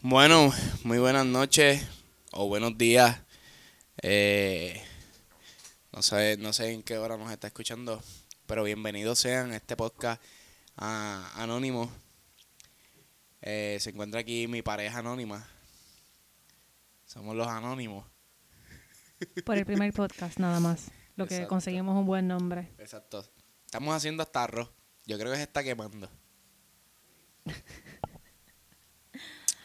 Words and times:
Bueno, 0.00 0.52
muy 0.84 0.98
buenas 0.98 1.26
noches 1.26 1.84
o 2.30 2.46
buenos 2.46 2.78
días. 2.78 3.20
Eh, 4.00 4.80
no 5.92 6.02
sé, 6.02 6.36
no 6.38 6.52
sé 6.52 6.72
en 6.72 6.84
qué 6.84 6.98
hora 6.98 7.16
nos 7.16 7.32
está 7.32 7.48
escuchando, 7.48 8.00
pero 8.46 8.62
bienvenidos 8.62 9.18
sean 9.18 9.50
a 9.50 9.56
este 9.56 9.76
podcast 9.76 10.22
anónimo. 10.76 11.90
Eh, 13.42 13.78
se 13.80 13.90
encuentra 13.90 14.20
aquí 14.20 14.46
mi 14.46 14.62
pareja 14.62 15.00
anónima. 15.00 15.48
Somos 17.04 17.34
los 17.34 17.48
anónimos. 17.48 18.06
Por 19.44 19.58
el 19.58 19.66
primer 19.66 19.92
podcast, 19.92 20.38
nada 20.38 20.60
más. 20.60 20.92
Lo 21.16 21.26
que 21.26 21.34
Exacto. 21.34 21.48
conseguimos 21.48 21.96
un 21.96 22.06
buen 22.06 22.28
nombre. 22.28 22.72
Exacto. 22.78 23.28
Estamos 23.66 23.96
haciendo 23.96 24.22
hasta 24.22 24.44
arroz. 24.44 24.70
Yo 25.06 25.18
creo 25.18 25.32
que 25.32 25.38
se 25.38 25.42
está 25.42 25.64
quemando. 25.64 26.08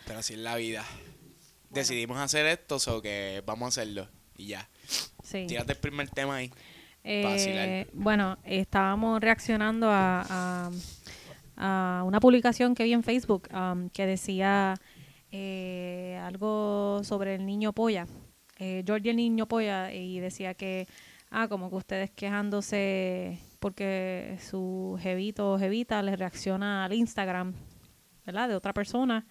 Pero 0.05 0.20
así 0.20 0.33
es 0.33 0.39
la 0.39 0.55
vida. 0.55 0.83
Decidimos 1.69 2.18
hacer 2.19 2.46
esto, 2.46 2.75
o 2.75 3.01
que 3.01 3.41
vamos 3.46 3.65
a 3.65 3.82
hacerlo. 3.82 4.07
Y 4.37 4.47
ya. 4.47 4.69
Sí. 5.23 5.45
Tírate 5.47 5.73
el 5.73 5.79
primer 5.79 6.09
tema 6.09 6.36
ahí. 6.36 6.51
Eh, 7.04 7.87
bueno, 7.93 8.37
estábamos 8.43 9.19
reaccionando 9.21 9.89
a, 9.89 10.25
a- 10.29 10.71
a 11.55 12.04
una 12.05 12.19
publicación 12.19 12.73
que 12.75 12.83
vi 12.83 12.93
en 12.93 13.04
Facebook 13.04 13.47
um, 13.54 13.89
que 13.89 14.05
decía 14.05 14.75
eh, 15.31 16.20
algo 16.23 17.01
sobre 17.04 17.36
el 17.36 17.45
niño 17.45 17.73
polla. 17.73 18.07
Eh, 18.59 18.83
el 18.87 19.15
niño 19.15 19.47
polla 19.47 19.92
y 19.93 20.20
decía 20.20 20.54
que, 20.54 20.87
ah, 21.31 21.47
como 21.47 21.70
que 21.70 21.75
ustedes 21.75 22.11
quejándose 22.11 23.39
porque 23.59 24.37
su 24.47 24.97
jevito 25.01 25.54
o 25.54 25.59
jevita 25.59 26.01
les 26.01 26.17
reacciona 26.17 26.86
al 26.86 26.93
Instagram, 26.93 27.54
¿verdad? 28.25 28.50
De 28.50 28.56
otra 28.56 28.73
persona 28.73 29.25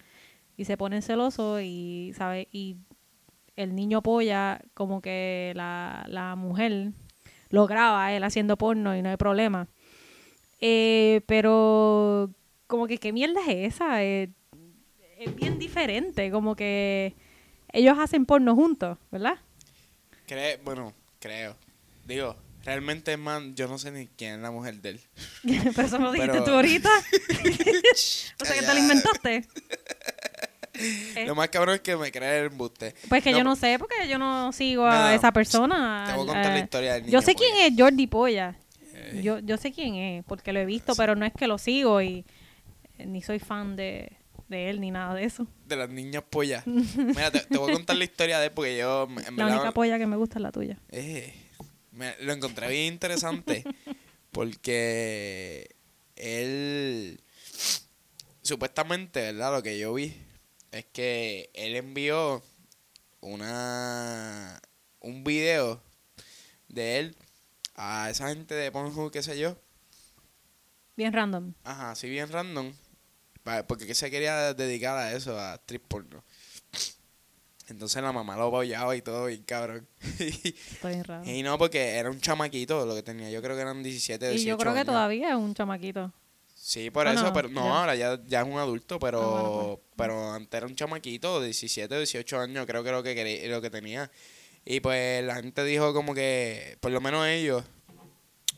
y 0.57 0.65
se 0.65 0.77
ponen 0.77 1.01
celosos 1.01 1.61
y, 1.63 2.11
¿sabe? 2.17 2.47
Y 2.51 2.77
el 3.55 3.75
niño 3.75 4.01
polla, 4.01 4.61
como 4.73 5.01
que 5.01 5.53
la, 5.55 6.05
la 6.07 6.35
mujer 6.35 6.91
lo 7.49 7.67
graba 7.67 8.11
él 8.13 8.23
haciendo 8.23 8.57
porno 8.57 8.95
y 8.95 9.01
no 9.01 9.09
hay 9.09 9.17
problema. 9.17 9.67
Eh, 10.59 11.21
pero 11.27 12.31
como 12.67 12.87
que 12.87 12.97
qué 12.97 13.11
mierda 13.13 13.41
es 13.47 13.75
esa, 13.75 14.03
Eh, 14.03 14.29
es 15.19 15.35
bien 15.35 15.59
diferente, 15.59 16.31
como 16.31 16.55
que 16.55 17.13
ellos 17.71 17.97
hacen 17.99 18.25
porno 18.25 18.55
juntos, 18.55 18.97
¿verdad? 19.11 19.35
Creo, 20.25 20.57
bueno, 20.63 20.93
creo. 21.19 21.55
Digo, 22.05 22.35
realmente, 22.63 23.15
man, 23.17 23.55
yo 23.55 23.67
no 23.67 23.77
sé 23.77 23.91
ni 23.91 24.07
quién 24.07 24.35
es 24.35 24.39
la 24.41 24.51
mujer 24.51 24.81
de 24.81 24.89
él. 24.91 25.01
pero 25.75 25.87
eso 25.87 25.99
me 25.99 26.05
lo 26.05 26.11
dijiste 26.11 26.31
Pero- 26.33 26.43
tú 26.45 26.51
ahorita. 26.51 26.89
o 28.41 28.45
sea 28.45 28.55
que 28.59 28.65
te 28.65 28.73
lo 28.73 28.79
inventaste. 28.79 29.47
Eh, 30.83 31.25
Lo 31.27 31.35
más 31.35 31.49
cabrón 31.49 31.75
es 31.75 31.81
que 31.81 31.95
me 31.95 32.11
cree 32.11 32.39
el 32.39 32.45
embuste. 32.47 32.93
Pues 33.09 33.23
que 33.23 33.31
No, 33.31 33.37
yo 33.39 33.43
no 33.43 33.55
sé, 33.55 33.77
porque 33.79 34.07
yo 34.07 34.17
no 34.19 34.51
sigo 34.51 34.85
a 34.85 35.13
esa 35.15 35.31
persona. 35.31 36.03
te 36.07 36.13
voy 36.13 36.23
a 36.23 36.25
contar 36.33 36.45
la 36.53 36.59
Eh, 36.59 36.63
historia 36.63 36.93
del 36.93 37.03
Yo 37.03 37.07
niño 37.07 37.21
sé 37.21 37.35
quién 37.35 37.51
es 37.57 37.73
Jordi 37.79 38.07
Polla. 38.07 38.55
Eh. 38.95 39.21
Yo, 39.23 39.39
yo 39.39 39.57
sé 39.57 39.71
quién 39.71 39.95
es, 39.95 40.23
porque 40.25 40.53
lo 40.53 40.59
he 40.59 40.65
visto, 40.65 40.95
pero 40.95 41.15
no 41.15 41.25
es 41.25 41.33
que 41.33 41.47
lo 41.47 41.57
sigo 41.57 42.01
y 42.01 42.25
eh, 42.97 43.05
ni 43.05 43.21
soy 43.21 43.39
fan 43.39 43.75
de, 43.75 44.11
de 44.49 44.69
él 44.69 44.79
ni 44.81 44.91
nada 44.91 45.13
de 45.15 45.23
eso. 45.25 45.47
De 45.65 45.75
las 45.75 45.89
niñas 45.89 46.23
pollas. 46.29 46.65
Mira, 46.67 47.31
te, 47.31 47.39
te 47.41 47.57
voy 47.57 47.71
a 47.71 47.73
contar 47.73 47.95
la 47.95 48.03
historia 48.03 48.39
de 48.39 48.45
él 48.47 48.51
porque 48.53 48.77
yo, 48.77 49.07
en 49.27 49.35
La 49.37 49.47
única 49.47 49.71
polla 49.71 49.97
que 49.97 50.05
me 50.07 50.15
gusta 50.15 50.37
es 50.37 50.41
la 50.43 50.51
tuya. 50.51 50.77
Eh, 50.91 51.33
me- 51.91 52.15
lo 52.21 52.33
encontré 52.33 52.67
bien 52.69 52.93
interesante 52.93 53.63
porque 54.31 55.75
él 56.15 57.19
supuestamente, 58.41 59.21
¿verdad? 59.21 59.53
Lo 59.53 59.63
que 59.63 59.77
yo 59.79 59.93
vi 59.93 60.13
es 60.73 60.85
que 60.85 61.49
él 61.53 61.75
envió 61.75 62.43
una 63.21 64.61
un 64.99 65.23
video 65.23 65.81
de 66.67 66.99
él 66.99 67.17
a 67.75 68.09
esa 68.09 68.29
gente 68.29 68.55
de 68.55 68.71
Pornhub, 68.71 69.11
qué 69.11 69.21
sé 69.23 69.37
yo. 69.37 69.57
Bien 70.95 71.13
random. 71.13 71.53
Ajá, 71.63 71.91
así 71.91 72.09
bien 72.09 72.29
random. 72.29 72.73
Porque 73.67 73.85
que 73.85 73.95
se 73.95 74.09
quería 74.09 74.53
dedicar 74.53 74.97
a 74.97 75.13
eso, 75.13 75.37
a 75.37 75.55
strip 75.55 75.83
porno. 75.87 76.23
Entonces 77.67 78.01
la 78.01 78.11
mamá 78.11 78.35
lo 78.35 78.47
apoyaba 78.47 78.95
y 78.95 79.01
todo, 79.01 79.25
bien 79.25 79.43
cabrón. 79.43 79.87
Estoy 80.19 80.91
bien 80.91 81.03
raro. 81.03 81.23
Y 81.29 81.43
no, 81.43 81.57
porque 81.57 81.95
era 81.95 82.09
un 82.09 82.19
chamaquito 82.19 82.85
lo 82.85 82.95
que 82.95 83.03
tenía. 83.03 83.29
Yo 83.29 83.41
creo 83.41 83.55
que 83.55 83.61
eran 83.61 83.81
17, 83.83 84.29
18 84.29 84.41
Y 84.41 84.45
yo 84.47 84.57
creo 84.57 84.73
que 84.73 84.79
años. 84.79 84.87
todavía 84.87 85.29
es 85.29 85.35
un 85.35 85.53
chamaquito. 85.53 86.11
Sí, 86.65 86.89
por 86.91 87.05
Ah, 87.09 87.13
eso, 87.13 87.33
pero 87.33 87.49
no, 87.49 87.65
ya. 87.65 87.77
ahora 87.79 87.93
ya, 87.95 88.19
ya 88.25 88.39
es 88.41 88.47
un 88.47 88.57
adulto, 88.57 88.97
pero 88.97 89.21
Ah, 89.21 89.41
bueno, 89.41 89.65
pues. 89.75 89.79
pero 89.97 90.31
antes 90.31 90.57
era 90.57 90.65
un 90.65 90.75
chamaquito, 90.77 91.41
17, 91.41 91.97
18 91.97 92.39
años, 92.39 92.65
creo 92.65 92.83
que 92.85 92.91
lo 92.91 93.03
que 93.03 93.13
quería, 93.15 93.49
lo 93.49 93.61
que 93.61 93.69
tenía. 93.69 94.09
Y 94.63 94.79
pues 94.79 95.21
la 95.25 95.35
gente 95.35 95.65
dijo 95.65 95.93
como 95.93 96.13
que, 96.13 96.77
por 96.79 96.91
lo 96.93 97.01
menos 97.01 97.27
ellos, 97.27 97.65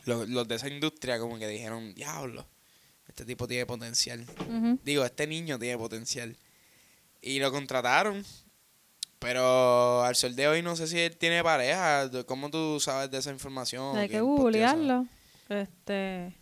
los, 0.06 0.30
los 0.30 0.48
de 0.48 0.54
esa 0.54 0.68
industria, 0.68 1.18
como 1.18 1.40
que 1.40 1.48
dijeron, 1.48 1.96
diablo, 1.96 2.46
este 3.08 3.26
tipo 3.26 3.48
tiene 3.48 3.66
potencial. 3.66 4.24
Digo, 4.84 5.04
este 5.04 5.26
niño 5.26 5.58
tiene 5.58 5.76
potencial. 5.80 6.38
Y 7.24 7.40
lo 7.40 7.52
contrataron. 7.52 8.24
Pero 9.18 10.04
al 10.04 10.16
sol 10.16 10.36
de 10.36 10.48
hoy 10.48 10.62
no 10.62 10.76
sé 10.76 10.86
si 10.88 11.00
él 11.00 11.18
tiene 11.18 11.42
pareja. 11.44 12.08
¿Cómo 12.28 12.52
tú 12.52 12.80
sabes 12.80 13.10
de 13.10 13.18
esa 13.18 13.32
información? 13.32 13.98
Hay 13.98 14.08
¿Quién 14.10 14.20
que 14.20 14.22
googlearlo. 14.22 15.08
Este, 15.50 16.36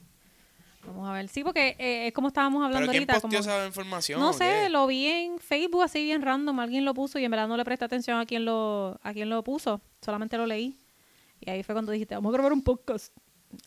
vamos 0.85 1.07
a 1.09 1.13
ver. 1.13 1.27
Sí, 1.29 1.43
porque 1.43 1.75
eh, 1.79 2.07
es 2.07 2.13
como 2.13 2.27
estábamos 2.29 2.59
¿Pero 2.59 2.65
hablando 2.67 2.91
quién 2.91 3.01
ahorita. 3.09 3.13
posteó 3.21 3.39
Como, 3.41 3.51
esa 3.53 3.65
información? 3.67 4.19
no 4.19 4.33
sé, 4.33 4.69
lo 4.69 4.87
vi 4.87 5.07
en 5.07 5.39
Facebook 5.39 5.83
así 5.83 6.03
bien 6.03 6.21
random. 6.21 6.59
Alguien 6.59 6.85
lo 6.85 6.93
puso 6.93 7.19
y 7.19 7.25
en 7.25 7.31
verdad 7.31 7.47
no 7.47 7.57
le 7.57 7.63
presté 7.65 7.85
atención 7.85 8.19
a 8.19 8.25
quién 8.25 8.45
lo, 8.45 8.99
a 9.03 9.13
quién 9.13 9.29
lo 9.29 9.43
puso. 9.43 9.81
Solamente 10.01 10.37
lo 10.37 10.45
leí. 10.45 10.77
Y 11.39 11.49
ahí 11.49 11.63
fue 11.63 11.73
cuando 11.75 11.91
dijiste, 11.91 12.15
vamos 12.15 12.29
a 12.29 12.33
grabar 12.33 12.53
un 12.53 12.63
podcast. 12.63 13.13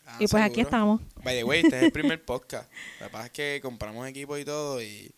Ah, 0.05 0.17
y 0.19 0.27
pues 0.27 0.43
aquí 0.43 0.61
estamos. 0.61 1.01
By 1.23 1.35
the 1.37 1.43
way, 1.43 1.61
este 1.63 1.77
es 1.77 1.83
el 1.83 1.91
primer 1.91 2.23
podcast. 2.25 2.71
Lo 2.99 3.05
que 3.07 3.11
pasa 3.11 3.25
es 3.27 3.31
que 3.31 3.59
compramos 3.61 4.07
equipo 4.07 4.37
y 4.37 4.43
todo 4.45 4.81
y, 4.81 5.11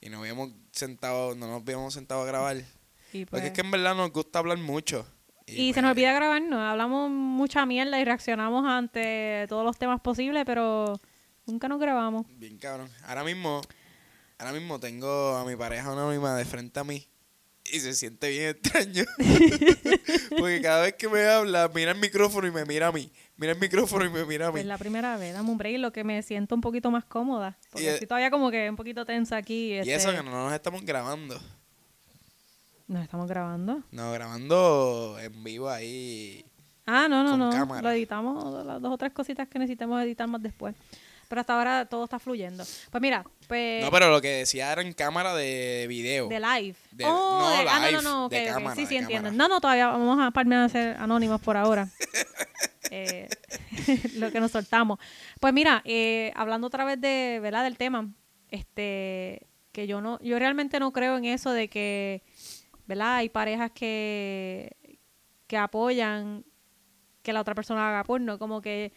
y 0.00 0.08
nos 0.08 0.20
habíamos 0.20 0.50
sentado, 0.72 1.34
no 1.34 1.46
nos 1.46 1.62
habíamos 1.62 1.94
sentado 1.94 2.22
a 2.22 2.26
grabar. 2.26 2.56
Y, 3.12 3.24
Porque 3.24 3.26
pues- 3.26 3.44
es 3.44 3.50
que 3.52 3.60
en 3.60 3.70
verdad 3.70 3.94
nos 3.94 4.10
gusta 4.12 4.38
hablar 4.40 4.58
mucho. 4.58 5.06
Y 5.46 5.68
se 5.68 5.72
pues, 5.74 5.82
nos 5.82 5.90
olvida 5.92 6.12
grabarnos. 6.12 6.60
Hablamos 6.60 7.10
mucha 7.10 7.66
mierda 7.66 7.98
y 8.00 8.04
reaccionamos 8.04 8.64
ante 8.66 9.46
todos 9.48 9.64
los 9.64 9.76
temas 9.76 10.00
posibles, 10.00 10.44
pero 10.46 10.94
nunca 11.50 11.68
nos 11.68 11.80
grabamos. 11.80 12.26
Bien 12.38 12.56
cabrón. 12.58 12.88
Ahora 13.06 13.24
mismo, 13.24 13.60
ahora 14.38 14.52
mismo 14.52 14.78
tengo 14.80 15.36
a 15.36 15.44
mi 15.44 15.56
pareja 15.56 15.92
anónima 15.92 16.34
de 16.36 16.44
frente 16.44 16.78
a 16.80 16.84
mí. 16.84 17.06
Y 17.72 17.78
se 17.80 17.92
siente 17.94 18.30
bien 18.30 18.48
extraño. 18.50 19.04
Porque 20.38 20.60
cada 20.62 20.82
vez 20.82 20.94
que 20.94 21.08
me 21.08 21.24
habla, 21.26 21.70
mira 21.74 21.92
el 21.92 21.98
micrófono 21.98 22.46
y 22.46 22.50
me 22.50 22.64
mira 22.64 22.88
a 22.88 22.92
mí. 22.92 23.12
Mira 23.36 23.52
el 23.52 23.58
micrófono 23.60 24.04
y 24.04 24.10
me 24.10 24.24
mira 24.24 24.48
a 24.48 24.52
mí. 24.52 24.60
Es 24.60 24.66
la 24.66 24.78
primera 24.78 25.16
vez, 25.16 25.34
dame 25.34 25.50
un 25.50 25.58
break, 25.58 25.78
lo 25.78 25.92
que 25.92 26.02
me 26.02 26.20
siento 26.22 26.54
un 26.54 26.60
poquito 26.60 26.90
más 26.90 27.04
cómoda. 27.04 27.56
Porque 27.70 27.84
Y, 27.84 27.88
estoy 27.88 28.06
todavía 28.08 28.30
como 28.30 28.50
que 28.50 28.68
un 28.68 28.76
poquito 28.76 29.04
tensa 29.04 29.36
aquí. 29.36 29.72
Y 29.74 29.78
este, 29.78 29.94
eso 29.94 30.10
que 30.10 30.22
no 30.22 30.30
nos 30.30 30.52
estamos 30.52 30.84
grabando. 30.84 31.40
Nos 32.88 33.02
estamos 33.04 33.28
grabando. 33.28 33.82
No, 33.92 34.10
grabando 34.10 35.16
en 35.20 35.44
vivo 35.44 35.70
ahí. 35.70 36.44
Ah, 36.86 37.06
no, 37.08 37.22
no, 37.22 37.30
Con 37.30 37.38
no. 37.38 37.50
cámara. 37.50 37.82
Lo 37.82 37.90
editamos, 37.90 38.66
las 38.66 38.82
dos 38.82 38.92
o 38.92 38.98
tres 38.98 39.12
cositas 39.12 39.46
que 39.48 39.60
necesitemos 39.60 40.02
editar 40.02 40.26
más 40.26 40.42
después. 40.42 40.74
Pero 41.30 41.42
hasta 41.42 41.56
ahora 41.56 41.86
todo 41.86 42.02
está 42.02 42.18
fluyendo. 42.18 42.64
Pues 42.90 43.00
mira, 43.00 43.24
pues 43.46 43.84
No, 43.84 43.92
pero 43.92 44.10
lo 44.10 44.20
que 44.20 44.38
decía 44.38 44.72
era 44.72 44.82
en 44.82 44.92
cámara 44.92 45.32
de 45.32 45.86
video. 45.88 46.26
de 46.26 46.40
live. 46.40 46.74
De- 46.90 47.04
oh, 47.04 47.38
no, 47.38 47.50
de- 47.50 47.68
ah, 47.68 47.78
no, 47.78 47.86
live, 47.86 47.92
no, 47.92 48.02
no, 48.02 48.28
de 48.28 48.46
cámara, 48.46 48.74
Sí, 48.74 48.84
sí, 48.84 48.96
entiendo. 48.96 49.30
No, 49.30 49.46
no, 49.46 49.60
todavía 49.60 49.86
vamos 49.86 50.18
a 50.20 50.32
permanecer 50.32 50.96
anónimos 50.98 51.40
por 51.40 51.56
ahora. 51.56 51.88
Eh, 52.92 53.28
lo 54.16 54.32
que 54.32 54.40
nos 54.40 54.50
soltamos. 54.50 54.98
Pues 55.38 55.52
mira, 55.54 55.80
eh, 55.84 56.32
hablando 56.34 56.66
otra 56.66 56.84
vez 56.84 57.00
de, 57.00 57.38
¿verdad? 57.40 57.62
Del 57.62 57.76
tema, 57.76 58.10
este, 58.48 59.46
que 59.70 59.86
yo 59.86 60.00
no, 60.00 60.18
yo 60.20 60.36
realmente 60.40 60.80
no 60.80 60.92
creo 60.92 61.16
en 61.16 61.24
eso 61.26 61.52
de 61.52 61.68
que, 61.68 62.24
¿verdad? 62.86 63.16
Hay 63.16 63.28
parejas 63.28 63.70
que, 63.70 64.76
que 65.46 65.56
apoyan 65.56 66.44
que 67.22 67.32
la 67.32 67.42
otra 67.42 67.54
persona 67.54 67.88
haga 67.90 68.02
porno, 68.02 68.40
como 68.40 68.60
que 68.60 68.92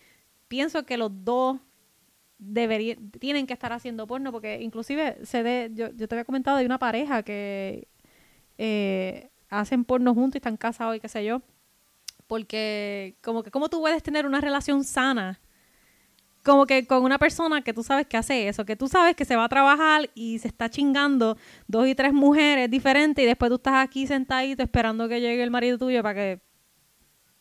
pienso 0.47 0.87
que 0.87 0.97
los 0.97 1.11
dos 1.23 1.57
deberían, 2.43 3.11
tienen 3.11 3.47
que 3.47 3.53
estar 3.53 3.73
haciendo 3.73 4.07
porno, 4.07 4.31
porque 4.31 4.61
inclusive 4.61 5.17
se 5.23 5.43
de, 5.43 5.71
yo, 5.73 5.89
yo 5.95 6.07
te 6.07 6.15
había 6.15 6.25
comentado 6.25 6.57
de 6.57 6.65
una 6.65 6.79
pareja 6.79 7.23
que 7.23 7.87
eh, 8.57 9.29
hacen 9.49 9.85
porno 9.85 10.13
juntos 10.13 10.35
y 10.35 10.39
están 10.39 10.57
casados 10.57 10.95
y 10.95 10.99
qué 10.99 11.07
sé 11.07 11.25
yo, 11.25 11.41
porque 12.27 13.15
como 13.21 13.43
que 13.43 13.51
cómo 13.51 13.69
tú 13.69 13.79
puedes 13.79 14.03
tener 14.03 14.25
una 14.25 14.41
relación 14.41 14.83
sana 14.83 15.39
como 16.43 16.65
que 16.65 16.85
con 16.85 17.03
una 17.03 17.17
persona 17.17 17.61
que 17.61 17.73
tú 17.73 17.83
sabes 17.83 18.05
que 18.05 18.17
hace 18.17 18.47
eso, 18.49 18.65
que 18.65 18.75
tú 18.75 18.87
sabes 18.87 19.15
que 19.15 19.25
se 19.25 19.35
va 19.35 19.45
a 19.45 19.49
trabajar 19.49 20.09
y 20.13 20.39
se 20.39 20.49
está 20.49 20.69
chingando 20.69 21.37
dos 21.67 21.87
y 21.87 21.95
tres 21.95 22.13
mujeres 22.13 22.69
diferentes 22.69 23.23
y 23.23 23.25
después 23.25 23.49
tú 23.49 23.55
estás 23.55 23.75
aquí 23.75 24.05
sentadito 24.05 24.61
esperando 24.61 25.07
que 25.07 25.21
llegue 25.21 25.41
el 25.41 25.51
marido 25.51 25.77
tuyo 25.77 26.03
para 26.03 26.15
que 26.15 26.41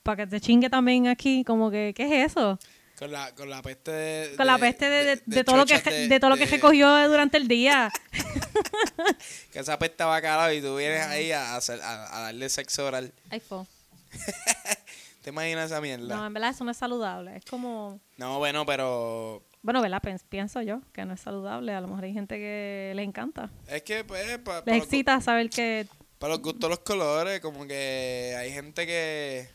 para 0.05 0.25
que 0.25 0.27
te 0.29 0.41
chingue 0.41 0.71
también 0.71 1.09
aquí, 1.09 1.45
como 1.45 1.71
que 1.71 1.93
¿qué 1.97 2.05
es 2.05 2.33
eso? 2.33 2.59
Con 3.03 3.11
la, 3.11 3.35
con 3.35 3.51
la 3.51 3.63
peste 3.63 3.91
de, 3.91 4.37
Con 4.37 4.47
la 4.47 4.59
peste 4.59 4.89
de, 4.89 5.21
de- 5.27 5.43
todo 5.45 5.57
lo 5.57 5.67
que 5.67 5.81
de- 5.81 6.21
todo 6.21 6.31
lo 6.31 6.37
que 6.37 6.47
recogió 6.47 7.09
durante 7.09 7.37
el 7.37 7.49
día. 7.49 7.91
Que 9.53 9.59
esa 9.59 9.77
peste 9.77 10.05
va 10.05 10.23
cara 10.23 10.55
y 10.55 10.61
tú 10.63 10.77
vienes 10.77 11.05
ahí 11.07 11.33
a, 11.33 11.57
hacer, 11.57 11.81
a, 11.83 12.17
a 12.17 12.21
darle 12.23 12.49
sexo 12.49 12.87
oral. 12.87 13.13
Ay, 13.31 13.41
fo. 13.41 13.67
¿Te 15.23 15.31
imaginas 15.31 15.67
esa 15.73 15.81
mierda? 15.81 16.15
No, 16.17 16.27
en 16.27 16.33
verdad 16.33 16.51
eso 16.51 16.63
no 16.65 16.71
es 16.71 16.77
saludable. 16.77 17.37
Es 17.37 17.45
como, 17.45 17.99
No, 18.19 18.39
bueno, 18.39 18.65
pero 18.65 19.43
bueno, 19.63 19.83
¿verdad? 19.83 20.01
Pienso 20.29 20.63
yo 20.63 20.81
que 20.93 21.05
no 21.05 21.15
es 21.15 21.21
saludable. 21.21 21.75
A 21.75 21.81
lo 21.81 21.89
mejor 21.89 22.05
hay 22.05 22.13
gente 22.13 22.37
que 22.37 22.93
le 22.95 23.03
encanta. 23.03 23.51
es 23.67 23.83
que 23.83 24.05
pues 24.05 24.39
pa- 24.39 24.63
Les 24.65 24.77
excita 24.83 25.21
saber 25.21 25.51
que 25.51 25.87
para 26.19 26.35
los 26.35 26.43
gustos 26.43 26.71
los 26.71 26.79
colores, 26.81 27.41
como 27.41 27.67
que 27.67 28.37
hay 28.39 28.53
gente 28.53 28.87
que 28.87 29.49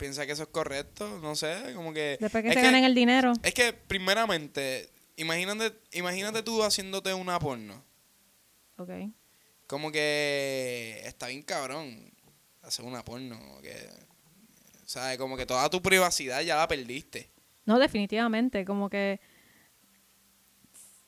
piensa 0.00 0.26
que 0.26 0.32
eso 0.32 0.42
es 0.42 0.48
correcto, 0.48 1.20
no 1.22 1.36
sé, 1.36 1.72
como 1.76 1.92
que 1.92 2.16
después 2.20 2.42
que 2.42 2.48
es 2.48 2.54
se 2.54 2.62
ganen 2.62 2.82
el 2.82 2.94
dinero. 2.94 3.32
Es 3.44 3.54
que 3.54 3.72
primeramente, 3.72 4.90
imagínate, 5.16 5.72
imagínate 5.92 6.42
tú 6.42 6.62
haciéndote 6.64 7.14
una 7.14 7.38
porno. 7.38 7.84
Ok. 8.78 8.90
Como 9.68 9.92
que 9.92 11.00
está 11.04 11.28
bien 11.28 11.42
cabrón 11.42 12.12
hacer 12.62 12.84
una 12.84 13.04
porno, 13.04 13.38
como 13.38 13.60
que 13.60 13.76
¿sabes? 14.90 15.18
Como 15.18 15.36
que 15.36 15.46
toda 15.46 15.70
tu 15.70 15.80
privacidad 15.80 16.42
ya 16.42 16.56
la 16.56 16.66
perdiste. 16.66 17.30
No, 17.64 17.78
definitivamente. 17.78 18.64
Como 18.64 18.90
que. 18.90 19.20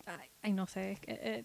Ay, 0.06 0.28
ay, 0.42 0.52
no 0.52 0.68
sé. 0.68 0.92
Es, 0.92 1.00
que, 1.00 1.12
eh, 1.20 1.44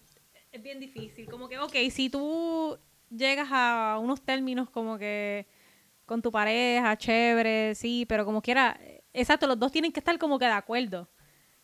es 0.52 0.62
bien 0.62 0.78
difícil. 0.78 1.28
Como 1.28 1.48
que, 1.48 1.58
ok, 1.58 1.74
si 1.90 2.08
tú 2.10 2.78
llegas 3.10 3.48
a 3.50 3.98
unos 4.00 4.22
términos 4.22 4.70
como 4.70 4.98
que 4.98 5.46
con 6.08 6.22
tu 6.22 6.32
pareja, 6.32 6.98
chévere, 6.98 7.76
sí, 7.76 8.04
pero 8.08 8.24
como 8.24 8.42
quiera. 8.42 8.80
Exacto, 9.12 9.46
los 9.46 9.58
dos 9.60 9.70
tienen 9.70 9.92
que 9.92 10.00
estar 10.00 10.18
como 10.18 10.40
que 10.40 10.46
de 10.46 10.52
acuerdo. 10.52 11.08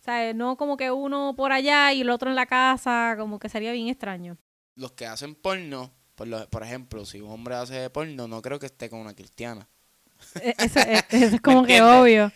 ¿Sabes? 0.00 0.34
No 0.36 0.56
como 0.56 0.76
que 0.76 0.90
uno 0.92 1.34
por 1.34 1.50
allá 1.52 1.92
y 1.92 2.02
el 2.02 2.10
otro 2.10 2.28
en 2.30 2.36
la 2.36 2.46
casa, 2.46 3.16
como 3.18 3.38
que 3.40 3.48
sería 3.48 3.72
bien 3.72 3.88
extraño. 3.88 4.36
Los 4.76 4.92
que 4.92 5.06
hacen 5.06 5.34
porno, 5.34 5.92
por, 6.14 6.28
lo- 6.28 6.48
por 6.50 6.62
ejemplo, 6.62 7.04
si 7.06 7.20
un 7.20 7.30
hombre 7.30 7.54
hace 7.56 7.88
porno, 7.90 8.28
no 8.28 8.42
creo 8.42 8.58
que 8.58 8.66
esté 8.66 8.90
con 8.90 9.00
una 9.00 9.14
cristiana. 9.14 9.66
Eh, 10.40 10.54
Eso, 10.58 10.80
es- 10.80 11.04
eso 11.10 11.36
es 11.36 11.40
como 11.40 11.64
que 11.64 11.80
obvio. 11.82 12.30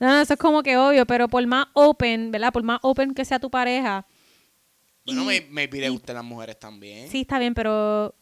No, 0.00 0.08
no, 0.08 0.20
eso 0.20 0.34
es 0.34 0.38
como 0.38 0.62
que 0.62 0.76
obvio, 0.76 1.06
pero 1.06 1.28
por 1.28 1.46
más 1.46 1.66
open, 1.72 2.30
¿verdad? 2.30 2.52
Por 2.52 2.62
más 2.62 2.78
open 2.82 3.14
que 3.14 3.24
sea 3.24 3.38
tu 3.38 3.50
pareja. 3.50 4.06
Bueno, 5.06 5.30
y- 5.32 5.40
me, 5.50 5.66
le 5.66 5.86
y- 5.86 5.88
gustan 5.90 6.16
las 6.16 6.24
mujeres 6.24 6.58
también. 6.58 7.08
Sí, 7.08 7.22
está 7.22 7.38
bien, 7.38 7.54
pero 7.54 8.14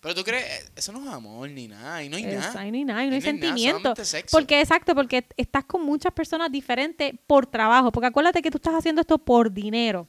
Pero 0.00 0.14
tú 0.14 0.24
crees, 0.24 0.44
eh, 0.44 0.70
eso 0.76 0.92
no 0.92 1.02
es 1.04 1.08
amor 1.12 1.50
ni 1.50 1.68
nada, 1.68 2.02
y 2.02 2.08
no 2.08 2.16
hay 2.16 2.24
Es- 2.24 2.38
nada. 2.38 2.60
ahí 2.60 2.70
no 2.70 2.78
hay 2.78 2.84
nada, 2.84 3.00
ahí 3.00 3.08
no 3.08 3.14
hay 3.14 3.20
nada, 3.20 3.30
sentimiento. 3.32 3.94
Porque, 4.30 4.60
exacto, 4.60 4.94
porque 4.94 5.26
estás 5.36 5.64
con 5.66 5.84
muchas 5.84 6.12
personas 6.12 6.50
diferentes 6.50 7.12
por 7.26 7.46
trabajo. 7.46 7.92
Porque 7.92 8.06
acuérdate 8.06 8.40
que 8.40 8.50
tú 8.50 8.56
estás 8.58 8.74
haciendo 8.74 9.02
esto 9.02 9.18
por 9.18 9.52
dinero. 9.52 10.08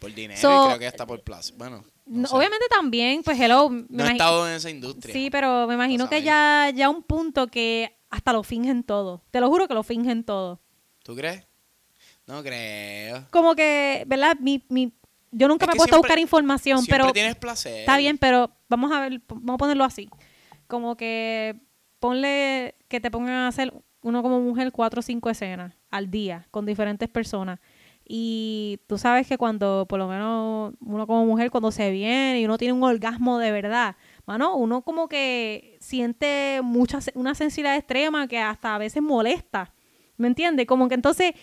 Por 0.00 0.14
dinero 0.14 0.40
So- 0.40 0.64
y 0.64 0.66
creo 0.68 0.78
que 0.78 0.86
hasta 0.86 1.06
por 1.06 1.22
plaza. 1.22 1.52
Bueno, 1.58 1.84
no. 2.06 2.28
Obviamente 2.30 2.64
también, 2.70 3.22
pues 3.22 3.38
hello. 3.38 3.68
me 3.68 3.84
no 3.90 4.06
he 4.06 4.12
estado 4.12 4.48
en 4.48 4.54
esa 4.54 4.70
industria. 4.70 5.12
Sí, 5.12 5.28
pero 5.30 5.66
me 5.66 5.74
imagino 5.74 6.08
que 6.08 6.22
ya, 6.22 6.70
ya 6.74 6.88
un 6.88 7.02
punto 7.02 7.48
que 7.48 7.94
hasta 8.08 8.32
lo 8.32 8.42
fingen 8.42 8.84
todo. 8.84 9.22
Te 9.30 9.40
lo 9.40 9.48
juro 9.50 9.68
que 9.68 9.74
lo 9.74 9.82
fingen 9.82 10.24
todo. 10.24 10.62
¿Tú 11.02 11.14
crees? 11.14 11.44
No 12.26 12.42
creo. 12.42 13.26
Como 13.30 13.54
que, 13.54 14.04
¿verdad? 14.06 14.36
Mi, 14.40 14.64
mi, 14.68 14.92
yo 15.30 15.48
nunca 15.48 15.64
Es 15.64 15.68
me 15.68 15.74
he 15.74 15.76
puesto 15.76 15.96
a 15.96 15.98
buscar 15.98 16.18
información, 16.18 16.84
pero 16.88 17.12
tienes 17.12 17.36
placer. 17.36 17.80
Está 17.80 17.96
bien, 17.96 18.18
pero 18.18 18.50
vamos 18.68 18.92
a 18.92 19.00
ver, 19.00 19.20
vamos 19.28 19.54
a 19.54 19.58
ponerlo 19.58 19.84
así. 19.84 20.08
Como 20.66 20.96
que 20.96 21.60
ponle 21.98 22.74
que 22.88 23.00
te 23.00 23.10
pongan 23.10 23.34
a 23.34 23.48
hacer 23.48 23.72
uno 24.02 24.22
como 24.22 24.40
mujer 24.40 24.72
cuatro 24.72 25.00
o 25.00 25.02
cinco 25.02 25.30
escenas 25.30 25.74
al 25.90 26.10
día 26.10 26.46
con 26.50 26.66
diferentes 26.66 27.08
personas. 27.08 27.58
Y 28.10 28.80
tú 28.86 28.96
sabes 28.96 29.26
que 29.26 29.36
cuando, 29.36 29.84
por 29.86 29.98
lo 29.98 30.08
menos 30.08 30.72
uno 30.80 31.06
como 31.06 31.26
mujer, 31.26 31.50
cuando 31.50 31.70
se 31.70 31.90
viene 31.90 32.40
y 32.40 32.44
uno 32.46 32.56
tiene 32.56 32.72
un 32.72 32.82
orgasmo 32.82 33.38
de 33.38 33.52
verdad, 33.52 33.96
mano, 34.24 34.56
uno 34.56 34.80
como 34.80 35.08
que 35.08 35.76
siente 35.80 36.60
mucha, 36.62 37.00
una 37.14 37.34
sensibilidad 37.34 37.76
extrema 37.76 38.26
que 38.26 38.38
hasta 38.38 38.74
a 38.74 38.78
veces 38.78 39.02
molesta. 39.02 39.74
¿Me 40.16 40.26
entiendes? 40.26 40.66
Como 40.66 40.88
que 40.88 40.94
entonces 40.94 41.34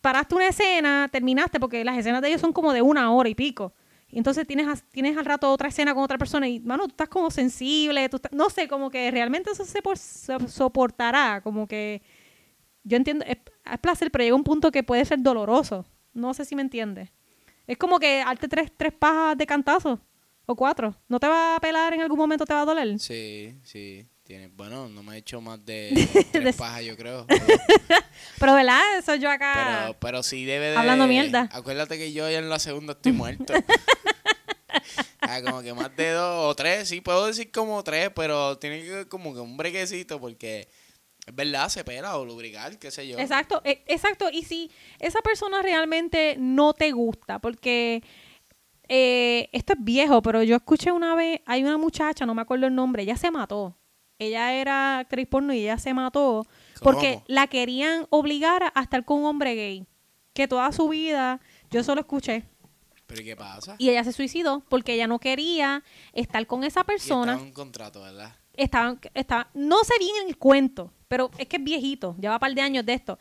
paraste 0.00 0.34
una 0.34 0.48
escena, 0.48 1.08
terminaste, 1.10 1.58
porque 1.60 1.84
las 1.84 1.96
escenas 1.98 2.22
de 2.22 2.28
ellos 2.28 2.40
son 2.40 2.52
como 2.52 2.72
de 2.72 2.82
una 2.82 3.10
hora 3.12 3.28
y 3.28 3.34
pico. 3.34 3.72
Y 4.10 4.16
entonces 4.18 4.46
tienes, 4.46 4.82
tienes 4.90 5.16
al 5.18 5.24
rato 5.26 5.52
otra 5.52 5.68
escena 5.68 5.92
con 5.94 6.02
otra 6.02 6.16
persona 6.16 6.48
y, 6.48 6.60
mano, 6.60 6.84
tú 6.84 6.92
estás 6.92 7.08
como 7.08 7.30
sensible, 7.30 8.08
tú 8.08 8.16
estás- 8.16 8.32
no 8.32 8.48
sé, 8.48 8.66
como 8.66 8.90
que 8.90 9.10
realmente 9.10 9.50
eso 9.50 9.64
se, 9.64 9.82
por- 9.82 9.98
se 9.98 10.38
soportará, 10.48 11.40
como 11.42 11.66
que 11.66 12.00
yo 12.84 12.96
entiendo, 12.96 13.24
es, 13.28 13.36
placer, 13.82 14.10
pero 14.10 14.24
llega 14.24 14.36
un 14.36 14.44
punto 14.44 14.70
que 14.70 14.82
puede 14.82 15.04
ser 15.04 15.20
doloroso. 15.20 15.84
No 16.14 16.32
sé 16.32 16.46
si 16.46 16.56
me 16.56 16.62
entiendes. 16.62 17.10
Es 17.66 17.76
como 17.76 17.98
que 17.98 18.18
darte 18.24 18.48
tres, 18.48 18.72
tres 18.74 18.94
pajas 18.94 19.36
de 19.36 19.46
cantazo 19.46 20.00
o 20.46 20.56
cuatro. 20.56 20.94
¿No 21.06 21.20
te 21.20 21.28
va 21.28 21.56
a 21.56 21.60
pelar 21.60 21.92
en 21.92 22.00
algún 22.00 22.16
momento, 22.18 22.46
te 22.46 22.54
va 22.54 22.62
a 22.62 22.64
doler? 22.64 22.98
Sí, 22.98 23.54
sí. 23.62 24.06
Tiene, 24.28 24.48
bueno, 24.48 24.90
no 24.90 25.02
me 25.02 25.14
he 25.14 25.18
hecho 25.20 25.40
más 25.40 25.64
de 25.64 26.06
tres 26.32 26.54
pajas, 26.54 26.84
yo 26.84 26.98
creo. 26.98 27.26
Pero, 28.38 28.54
¿verdad? 28.54 28.98
Eso 28.98 29.14
yo 29.14 29.30
acá... 29.30 29.86
Pero, 29.88 29.98
pero 29.98 30.22
sí 30.22 30.44
debe 30.44 30.66
de... 30.72 30.76
Hablando 30.76 31.06
mierda. 31.06 31.48
Acuérdate 31.50 31.96
que 31.96 32.12
yo 32.12 32.28
ya 32.28 32.38
en 32.38 32.50
la 32.50 32.58
segunda 32.58 32.92
estoy 32.92 33.12
muerto. 33.12 33.54
Ah, 35.20 35.40
como 35.42 35.60
que 35.62 35.74
más 35.74 35.94
de 35.96 36.10
dos 36.12 36.50
o 36.50 36.54
tres, 36.54 36.88
sí, 36.88 37.00
puedo 37.02 37.26
decir 37.26 37.50
como 37.50 37.82
tres, 37.84 38.10
pero 38.14 38.56
tiene 38.58 38.82
que 38.82 39.08
como 39.08 39.34
que 39.34 39.40
un 39.40 39.56
brequecito 39.58 40.18
porque 40.20 40.68
es 41.26 41.34
verdad, 41.34 41.68
se 41.68 41.84
pela 41.84 42.16
o 42.16 42.24
lubricar, 42.24 42.78
qué 42.78 42.90
sé 42.90 43.06
yo. 43.08 43.18
Exacto, 43.18 43.60
e- 43.64 43.82
exacto. 43.88 44.28
Y 44.32 44.44
si 44.44 44.70
esa 44.98 45.20
persona 45.20 45.60
realmente 45.60 46.36
no 46.38 46.72
te 46.72 46.92
gusta, 46.92 47.40
porque 47.40 48.02
eh, 48.88 49.48
esto 49.52 49.74
es 49.74 49.84
viejo, 49.84 50.22
pero 50.22 50.42
yo 50.42 50.56
escuché 50.56 50.92
una 50.92 51.14
vez, 51.14 51.40
hay 51.44 51.62
una 51.62 51.76
muchacha, 51.76 52.24
no 52.24 52.34
me 52.34 52.42
acuerdo 52.42 52.66
el 52.66 52.74
nombre, 52.74 53.02
ella 53.02 53.16
se 53.16 53.30
mató. 53.30 53.76
Ella 54.18 54.52
era 54.54 54.98
actriz 55.00 55.28
porno 55.28 55.52
y 55.52 55.60
ella 55.60 55.78
se 55.78 55.94
mató 55.94 56.44
porque 56.82 57.14
¿Cómo? 57.14 57.24
la 57.28 57.46
querían 57.46 58.06
obligar 58.10 58.72
a 58.74 58.82
estar 58.82 59.04
con 59.04 59.20
un 59.20 59.26
hombre 59.26 59.54
gay. 59.54 59.86
Que 60.32 60.48
toda 60.48 60.70
su 60.72 60.88
vida, 60.88 61.40
yo 61.70 61.82
solo 61.82 62.00
escuché. 62.00 62.44
¿Pero 63.06 63.22
¿y 63.22 63.24
qué 63.24 63.36
pasa? 63.36 63.76
Y 63.78 63.88
ella 63.90 64.04
se 64.04 64.12
suicidó 64.12 64.62
porque 64.68 64.94
ella 64.94 65.06
no 65.06 65.18
quería 65.18 65.82
estar 66.12 66.46
con 66.46 66.62
esa 66.62 66.80
Y 66.80 66.84
persona 66.84 67.32
estaba 67.32 67.40
en 67.42 67.48
un 67.48 67.54
contrato, 67.54 68.02
¿verdad? 68.02 68.34
estaban, 68.58 69.00
estaba, 69.14 69.48
no 69.54 69.82
sé 69.84 69.94
bien 69.98 70.28
el 70.28 70.36
cuento, 70.36 70.92
pero 71.06 71.30
es 71.38 71.46
que 71.46 71.56
es 71.56 71.64
viejito, 71.64 72.14
lleva 72.20 72.34
un 72.34 72.40
par 72.40 72.54
de 72.54 72.60
años 72.60 72.84
de 72.84 72.92
esto. 72.92 73.18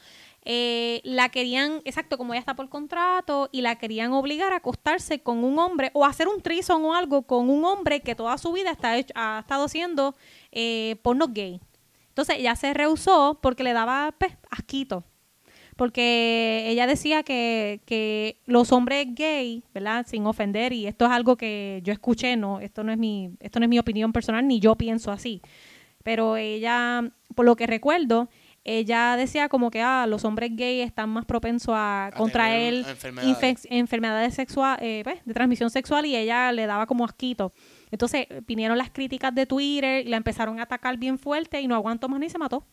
Eh, 0.50 1.02
la 1.04 1.28
querían, 1.28 1.82
exacto, 1.84 2.18
como 2.18 2.34
ella 2.34 2.40
está 2.40 2.56
por 2.56 2.70
contrato, 2.70 3.50
y 3.52 3.60
la 3.60 3.76
querían 3.76 4.14
obligar 4.14 4.54
a 4.54 4.58
acostarse 4.58 5.20
con 5.20 5.44
un 5.44 5.60
hombre 5.60 5.92
o 5.94 6.06
hacer 6.06 6.30
un 6.30 6.42
trison 6.42 6.86
o 6.86 6.96
algo 6.96 7.24
con 7.24 7.50
un 7.50 7.66
hombre 7.66 8.00
que 8.00 8.16
toda 8.16 8.38
su 8.38 8.54
vida 8.54 8.72
está 8.72 8.92
ha 8.94 9.40
estado 9.40 9.66
haciendo 9.66 10.16
eh, 10.54 10.96
porno 11.02 11.28
gay. 11.28 11.60
Entonces 12.08 12.38
ella 12.40 12.56
se 12.56 12.74
rehusó 12.74 13.38
porque 13.42 13.66
le 13.66 13.74
daba 13.74 14.16
pues, 14.18 14.38
asquito. 14.50 15.04
Porque 15.76 16.64
ella 16.68 16.88
decía 16.88 17.24
que, 17.24 17.82
que 17.86 18.40
los 18.46 18.72
hombres 18.72 19.06
gay, 19.16 19.66
¿verdad? 19.74 20.06
Sin 20.08 20.26
ofender, 20.28 20.72
y 20.72 20.88
esto 20.88 21.08
es 21.08 21.12
algo 21.12 21.36
que 21.36 21.82
yo 21.84 21.92
escuché, 21.92 22.38
no, 22.38 22.62
esto 22.62 22.86
no 22.86 22.94
es 22.94 22.98
mi, 22.98 23.32
esto 23.42 23.60
no 23.60 23.66
es 23.66 23.70
mi 23.70 23.80
opinión 23.80 24.14
personal, 24.14 24.48
ni 24.48 24.62
yo 24.62 24.76
pienso 24.76 25.12
así. 25.12 25.42
Pero 26.04 26.38
ella, 26.38 27.04
por 27.36 27.46
lo 27.46 27.58
que 27.58 27.68
recuerdo, 27.68 28.30
ella 28.68 29.16
decía 29.16 29.50
como 29.50 29.72
que 29.72 29.82
ah, 29.82 30.06
los 30.08 30.26
hombres 30.26 30.52
gay 30.54 30.82
están 30.82 31.10
más 31.10 31.26
propensos 31.26 31.74
a, 31.76 32.08
A 32.08 32.12
contraer 32.12 32.74
enfermedades. 32.88 33.68
enfermedades 33.70 34.34
sexual, 34.34 34.78
eh, 34.82 35.02
pues, 35.04 35.24
de 35.26 35.34
transmisión 35.34 35.70
sexual 35.70 36.06
y 36.06 36.16
ella 36.16 36.52
le 36.52 36.66
daba 36.68 36.86
como 36.86 37.06
asquito. 37.06 37.54
Entonces 37.92 38.28
eh, 38.30 38.42
vinieron 38.46 38.78
las 38.78 38.90
críticas 38.92 39.34
de 39.34 39.46
Twitter 39.46 40.06
y 40.06 40.10
la 40.10 40.18
empezaron 40.18 40.60
a 40.60 40.64
atacar 40.64 40.98
bien 40.98 41.18
fuerte 41.18 41.62
y 41.62 41.68
no 41.68 41.76
aguantó 41.76 42.10
más 42.10 42.20
ni 42.20 42.30
se 42.30 42.38
mató. 42.38 42.68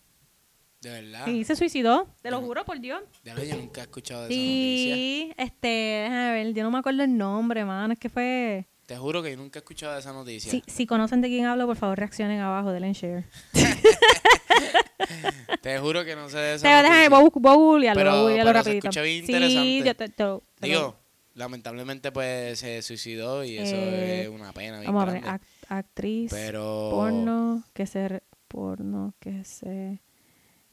De 0.81 0.91
verdad. 0.91 1.27
Y 1.29 1.45
se 1.45 1.57
suicidó, 1.57 2.09
te 2.21 2.31
lo 2.31 2.43
juro 2.43 2.65
por 2.65 2.79
Dios. 2.79 3.03
De 3.23 3.33
verdad, 3.33 3.45
yo 3.47 3.57
nunca 3.57 3.81
he 3.81 3.85
escuchado 3.85 4.27
de 4.27 4.35
esa 4.35 4.35
noticia. 4.35 4.95
Sí, 4.95 5.33
este, 5.39 5.69
déjame 5.69 6.33
ver, 6.33 6.53
yo 6.55 6.63
no 6.63 6.71
me 6.71 6.79
acuerdo 6.79 7.05
el 7.05 7.17
nombre, 7.17 7.65
mano, 7.65 7.95
es 7.95 7.99
que 7.99 8.11
fue... 8.11 8.67
Te 8.87 8.97
juro 8.99 9.23
que 9.23 9.31
yo 9.31 9.37
nunca 9.39 9.59
he 9.59 9.61
escuchado 9.61 9.99
esa 9.99 10.13
noticia. 10.13 10.51
Si, 10.51 10.63
si 10.67 10.87
conocen 10.87 11.23
de 11.23 11.29
quién 11.29 11.47
hablo, 11.47 11.67
por 11.67 11.77
favor 11.77 11.99
reaccionen 11.99 12.41
abajo, 12.41 12.71
denle 12.73 12.89
en 12.89 12.93
share. 12.93 13.25
Te 15.63 15.79
juro 15.79 16.05
que 16.05 16.15
no 16.15 16.29
sé 16.29 16.37
de 16.39 16.55
esa 16.57 16.69
Te, 16.69 16.83
noticia. 16.83 17.09
voy 17.09 17.19
a 17.19 17.23
bu- 17.25 17.41
voy 17.41 17.53
a 17.53 17.57
googlearlo, 17.57 18.01
Pero- 18.01 18.23
voy 18.23 18.33
a 18.35 18.45
pero 18.45 18.49
se 18.49 18.53
rapidito. 18.53 18.89
escucha 18.89 19.03
bien 19.03 19.27
Sí, 19.27 19.33
interesante. 19.33 19.85
yo 19.85 19.95
te, 20.61 20.67
Digo, 20.67 20.97
lamentablemente 21.35 22.13
pues 22.13 22.59
se 22.59 22.83
suicidó 22.83 23.45
y 23.45 23.57
eso 23.57 23.75
Eh, 23.75 24.23
es 24.23 24.29
una 24.29 24.53
pena 24.53 24.81
bien 24.81 24.93
Vamos 24.93 25.09
a 25.09 25.13
ver, 25.13 25.23
act- 25.25 25.41
actriz, 25.69 26.31
Pero 26.31 26.91
porno, 26.93 27.65
que 27.73 27.87
se... 27.87 28.09
re- 28.09 28.23
Porno, 28.49 29.15
que 29.19 29.43
se... 29.45 29.99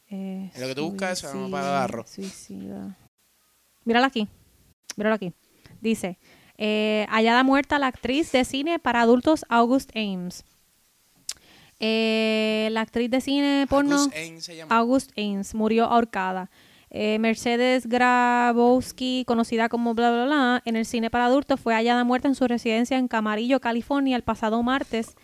Eh, 0.08 0.50
lo 0.58 0.66
que 0.68 0.74
tú 0.74 0.90
buscas 0.90 1.18
eso, 1.18 1.34
no 1.34 1.48
suicida- 1.48 1.58
agarro. 1.78 2.04
Suicida. 2.06 2.96
Mírala 3.84 4.06
aquí, 4.06 4.28
mírala 4.96 5.16
aquí. 5.16 5.32
Dice, 5.80 6.18
eh, 6.64 7.06
hallada 7.08 7.42
muerta 7.42 7.80
la 7.80 7.88
actriz 7.88 8.30
de 8.30 8.44
cine 8.44 8.78
para 8.78 9.00
adultos 9.00 9.44
August 9.48 9.90
Ames. 9.96 10.44
Eh, 11.80 12.68
la 12.70 12.82
actriz 12.82 13.10
de 13.10 13.20
cine 13.20 13.66
porno... 13.68 13.98
Se 13.98 14.56
llama. 14.56 14.78
August 14.78 15.10
Ames 15.18 15.56
murió 15.56 15.86
ahorcada. 15.86 16.52
Eh, 16.90 17.18
Mercedes 17.18 17.88
Grabowski, 17.88 19.24
conocida 19.26 19.68
como 19.68 19.94
bla 19.94 20.12
bla 20.12 20.24
bla, 20.26 20.62
en 20.64 20.76
el 20.76 20.86
cine 20.86 21.10
para 21.10 21.24
adultos, 21.24 21.58
fue 21.58 21.74
hallada 21.74 22.04
muerta 22.04 22.28
en 22.28 22.36
su 22.36 22.46
residencia 22.46 22.96
en 22.96 23.08
Camarillo, 23.08 23.60
California, 23.60 24.14
el 24.14 24.22
pasado 24.22 24.62
martes. 24.62 25.16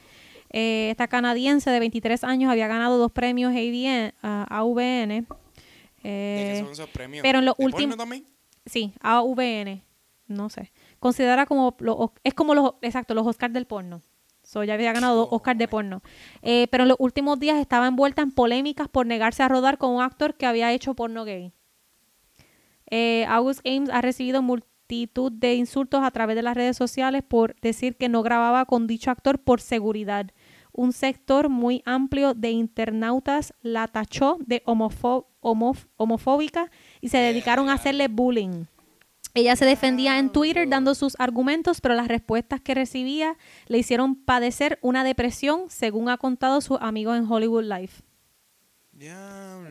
Eh, 0.51 0.89
esta 0.91 1.07
canadiense 1.07 1.71
de 1.71 1.79
23 1.79 2.25
años 2.25 2.51
había 2.51 2.67
ganado 2.67 2.99
dos 2.99 3.13
premios 3.13 3.53
AVN, 3.53 4.13
ah, 4.25 4.45
AVN. 4.51 5.09
¿De 5.09 5.27
qué 6.03 6.59
eh, 6.59 6.61
son 6.65 6.73
esos 6.73 6.89
premios? 6.89 7.23
pero 7.23 7.39
en 7.39 7.45
los 7.45 7.57
¿De 7.57 7.63
porno 7.63 7.95
últimos-? 7.95 8.23
Sí, 8.67 8.93
AVN, 9.03 9.85
no 10.27 10.51
sé. 10.51 10.73
Considera 10.99 11.47
como, 11.47 11.77
lo- 11.81 12.13
es 12.25 12.35
como 12.35 12.55
los, 12.55 12.75
exacto, 12.83 13.15
los 13.15 13.27
Oscars 13.27 13.53
del 13.55 13.67
porno. 13.67 14.01
So, 14.43 14.65
ya 14.65 14.75
había 14.75 14.93
ganado 14.93 15.15
dos 15.17 15.29
Oscars 15.31 15.59
de 15.59 15.69
porno. 15.69 16.03
Eh, 16.43 16.69
pero 16.71 16.85
en 16.85 16.89
los 16.89 16.97
últimos 17.01 17.39
días 17.39 17.59
estaba 17.59 17.87
envuelta 17.87 18.23
en 18.23 18.31
polémicas 18.31 18.89
por 18.89 19.07
negarse 19.07 19.43
a 19.43 19.49
rodar 19.49 19.77
con 19.79 19.91
un 19.91 20.03
actor 20.03 20.35
que 20.35 20.47
había 20.47 20.73
hecho 20.73 20.95
porno 20.95 21.25
gay. 21.25 21.53
Eh, 22.91 23.27
August 23.29 23.61
Ames 23.67 23.91
ha 23.91 24.01
recibido 24.01 24.41
multitud 24.43 25.31
de 25.33 25.55
insultos 25.55 26.01
a 26.03 26.11
través 26.11 26.35
de 26.37 26.43
las 26.43 26.57
redes 26.57 26.77
sociales 26.77 27.23
por 27.27 27.55
decir 27.61 27.97
que 27.97 28.09
no 28.09 28.23
grababa 28.23 28.65
con 28.65 28.87
dicho 28.87 29.11
actor 29.11 29.39
por 29.39 29.61
seguridad. 29.61 30.31
Un 30.73 30.93
sector 30.93 31.49
muy 31.51 31.83
amplio 31.85 32.33
de 32.35 32.51
internautas 32.53 33.53
la 33.61 33.87
tachó 33.89 34.39
de 34.47 34.63
homofo- 34.65 35.27
homof- 35.43 35.89
homofóbica 35.97 36.71
y 37.03 37.11
se 37.11 37.19
dedicaron 37.19 37.69
a 37.69 37.75
hacerle 37.75 38.09
bullying. 38.09 38.65
Ella 39.39 39.55
se 39.55 39.65
defendía 39.65 40.19
en 40.19 40.31
Twitter 40.31 40.69
dando 40.69 40.97
sus 40.97 41.15
argumentos, 41.21 41.81
pero 41.81 41.95
las 41.95 42.09
respuestas 42.09 42.61
que 42.61 42.75
recibía 42.75 43.37
le 43.69 43.79
hicieron 43.79 44.17
padecer 44.17 44.81
una 44.83 45.05
depresión, 45.05 45.71
según 45.71 46.09
ha 46.09 46.17
contado 46.17 46.61
sus 46.61 46.79
amigos 46.81 47.17
en 47.17 47.31
Hollywood 47.31 47.63
Life. 47.63 48.03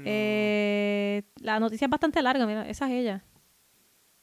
Eh, 0.05 1.23
la 1.41 1.59
noticia 1.59 1.85
es 1.85 1.91
bastante 1.91 2.21
larga, 2.21 2.45
mira, 2.45 2.67
esa 2.69 2.85
es 2.85 2.93
ella. 2.93 3.25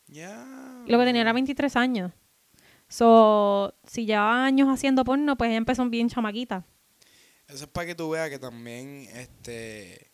Y 0.08 0.90
lo 0.90 0.98
que 0.98 1.04
tenía 1.04 1.20
era 1.20 1.34
23 1.34 1.76
años. 1.76 2.12
So, 2.88 3.74
si 3.86 4.06
llevaba 4.06 4.46
años 4.46 4.68
haciendo 4.70 5.04
porno, 5.04 5.36
pues 5.36 5.48
ella 5.48 5.58
empezó 5.58 5.84
bien 5.90 6.08
chamaquita. 6.08 6.64
Eso 7.48 7.64
es 7.64 7.70
para 7.70 7.88
que 7.88 7.94
tú 7.94 8.08
veas 8.08 8.30
que 8.30 8.38
también 8.38 9.06
este 9.12 10.10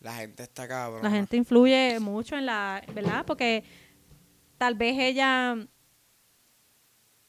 la 0.00 0.14
gente 0.14 0.42
está 0.42 0.66
cabrón. 0.66 1.02
La 1.02 1.10
gente 1.10 1.36
influye 1.36 1.98
mucho 2.00 2.36
en 2.36 2.46
la, 2.46 2.82
¿verdad? 2.92 3.24
Porque 3.24 3.64
tal 4.58 4.74
vez 4.74 4.96
ella 4.98 5.56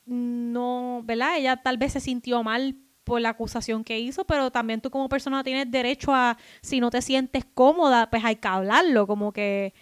no, 0.06 1.02
¿verdad? 1.04 1.38
Ella 1.38 1.58
tal 1.62 1.78
vez 1.78 1.94
se 1.94 2.00
sintió 2.00 2.44
mal 2.44 2.76
por 3.04 3.22
la 3.22 3.30
acusación 3.30 3.84
que 3.84 4.00
hizo, 4.00 4.26
pero 4.26 4.52
también 4.52 4.82
tú 4.82 4.90
como 4.90 5.10
persona 5.10 5.44
tienes 5.44 5.70
derecho 5.70 6.14
a, 6.14 6.38
si 6.62 6.80
no 6.80 6.90
te 6.90 7.02
sientes 7.02 7.46
cómoda, 7.54 8.10
pues 8.10 8.24
hay 8.24 8.36
que 8.36 8.48
hablarlo, 8.48 9.08
como 9.08 9.32
que 9.32 9.74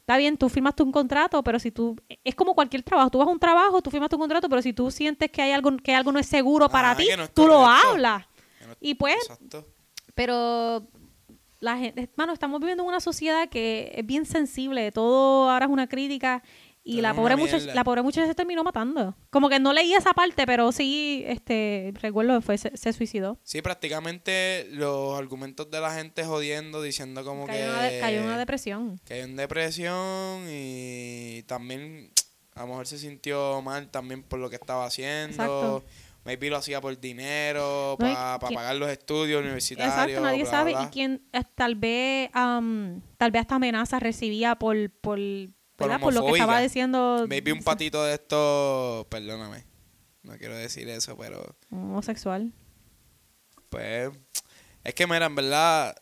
está 0.00 0.16
bien, 0.16 0.36
tú 0.36 0.48
firmaste 0.48 0.82
un 0.82 0.90
contrato, 0.90 1.42
pero 1.44 1.58
si 1.60 1.70
tú, 1.70 1.96
es 2.24 2.34
como 2.34 2.54
cualquier 2.54 2.82
trabajo, 2.82 3.10
tú 3.10 3.18
vas 3.18 3.28
a 3.28 3.30
un 3.30 3.38
trabajo, 3.38 3.80
tú 3.82 3.90
firmaste 3.90 4.16
un 4.16 4.20
contrato, 4.20 4.48
pero 4.48 4.62
si 4.62 4.72
tú 4.72 4.90
sientes 4.90 5.30
que 5.30 5.42
hay 5.42 5.52
algo, 5.52 5.76
que 5.76 5.94
algo 5.94 6.10
no 6.10 6.18
es 6.18 6.26
seguro 6.26 6.68
para 6.68 6.88
Ajá, 6.90 6.96
ti, 6.98 7.08
no 7.16 7.28
tú 7.28 7.46
lo 7.46 7.64
hablas. 7.66 8.26
No- 8.66 8.74
Y 8.80 8.94
pues, 8.94 9.16
Exacto. 9.22 9.64
pero 10.14 10.84
la 11.60 11.76
gente, 11.76 12.10
mano, 12.16 12.32
estamos 12.32 12.58
viviendo 12.58 12.82
en 12.82 12.88
una 12.88 12.98
sociedad 13.00 13.48
que 13.48 13.92
es 13.94 14.04
bien 14.04 14.26
sensible, 14.26 14.90
todo 14.90 15.48
ahora 15.50 15.66
es 15.66 15.70
una 15.70 15.86
crítica 15.86 16.42
y 16.84 17.00
la 17.00 17.14
pobre 17.14 17.36
muchacha, 17.36 17.72
la 17.74 17.84
pobre 17.84 18.02
muchacha 18.02 18.26
se 18.26 18.34
terminó 18.34 18.64
matando. 18.64 19.14
Como 19.30 19.48
que 19.48 19.60
no 19.60 19.72
leí 19.72 19.94
esa 19.94 20.12
parte, 20.14 20.46
pero 20.46 20.72
sí, 20.72 21.22
este, 21.26 21.92
recuerdo 22.00 22.40
fue 22.42 22.58
se, 22.58 22.76
se 22.76 22.92
suicidó. 22.92 23.38
Sí, 23.44 23.62
prácticamente 23.62 24.66
los 24.70 25.16
argumentos 25.18 25.70
de 25.70 25.80
la 25.80 25.94
gente 25.94 26.24
jodiendo, 26.24 26.82
diciendo 26.82 27.24
como 27.24 27.46
Cayó, 27.46 27.58
que, 27.64 27.70
una 27.70 27.82
de- 27.82 28.00
cayó 28.00 28.18
en 28.18 28.24
una 28.24 28.38
depresión. 28.38 29.00
cayó 29.04 29.22
en 29.24 29.36
depresión 29.36 30.46
y 30.48 31.42
también 31.46 32.10
a 32.54 32.62
lo 32.62 32.66
mejor 32.68 32.86
se 32.86 32.98
sintió 32.98 33.62
mal 33.62 33.88
también 33.90 34.22
por 34.22 34.38
lo 34.38 34.50
que 34.50 34.56
estaba 34.56 34.84
haciendo. 34.84 35.32
Exacto. 35.34 35.84
Maybe 36.24 36.50
lo 36.50 36.56
hacía 36.56 36.80
por 36.80 36.98
dinero, 37.00 37.96
No, 37.98 37.98
para 37.98 38.38
que- 38.48 38.54
pagar 38.54 38.76
los 38.76 38.88
estudios 38.90 39.42
universitarios. 39.42 39.92
Exacto, 39.94 40.20
nadie 40.20 40.42
bla, 40.42 40.50
sabe. 40.50 40.70
bla. 40.72 40.84
Y 40.84 40.86
quién, 40.86 41.22
eh, 41.32 41.42
tal 41.56 41.74
vez, 41.74 42.30
am, 42.32 43.00
tal 43.16 43.32
vez 43.32 43.40
hasta 43.40 43.56
amenazas 43.56 44.00
recibía 44.00 44.54
por, 44.54 44.88
Por 45.00 45.18
¿verdad? 45.82 46.00
por 46.00 46.14
lo 46.14 46.24
que 46.26 46.32
estaba 46.32 46.60
diciendo. 46.60 47.26
Maybe 47.28 47.52
un 47.52 47.62
patito 47.64 48.02
de 48.04 48.14
estos, 48.14 49.06
perdóname, 49.06 49.64
no 50.22 50.36
quiero 50.38 50.56
decir 50.56 50.88
eso, 50.88 51.16
pero 51.16 51.56
Homosexual. 51.70 52.52
pues 53.68 54.10
es 54.84 54.94
que 54.94 55.06
mira, 55.06 55.26
en 55.26 55.34
verdad, 55.34 55.94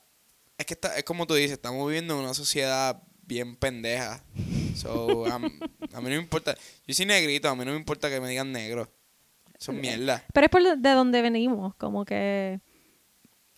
es 0.58 0.66
que 0.66 0.74
está, 0.74 0.96
es 0.96 1.04
como 1.04 1.26
tú 1.26 1.34
dices, 1.34 1.52
estamos 1.52 1.86
viviendo 1.86 2.14
en 2.14 2.20
una 2.20 2.34
sociedad 2.34 3.02
bien 3.22 3.56
pendeja. 3.56 4.24
So, 4.74 5.26
a, 5.26 5.38
mí 5.38 5.50
no 5.92 6.00
me 6.02 6.16
importa, 6.16 6.54
yo 6.86 6.94
soy 6.94 7.06
negrito, 7.06 7.48
a 7.48 7.54
mí 7.54 7.64
no 7.64 7.72
me 7.72 7.76
importa 7.76 8.08
que 8.08 8.20
me 8.20 8.28
digan 8.28 8.52
negro. 8.52 8.90
Eso 9.58 9.72
es 9.72 9.78
mierda. 9.78 10.24
Pero 10.32 10.46
es 10.46 10.50
por 10.50 10.62
de 10.62 10.90
donde 10.90 11.20
venimos, 11.20 11.74
como 11.76 12.04
que... 12.04 12.60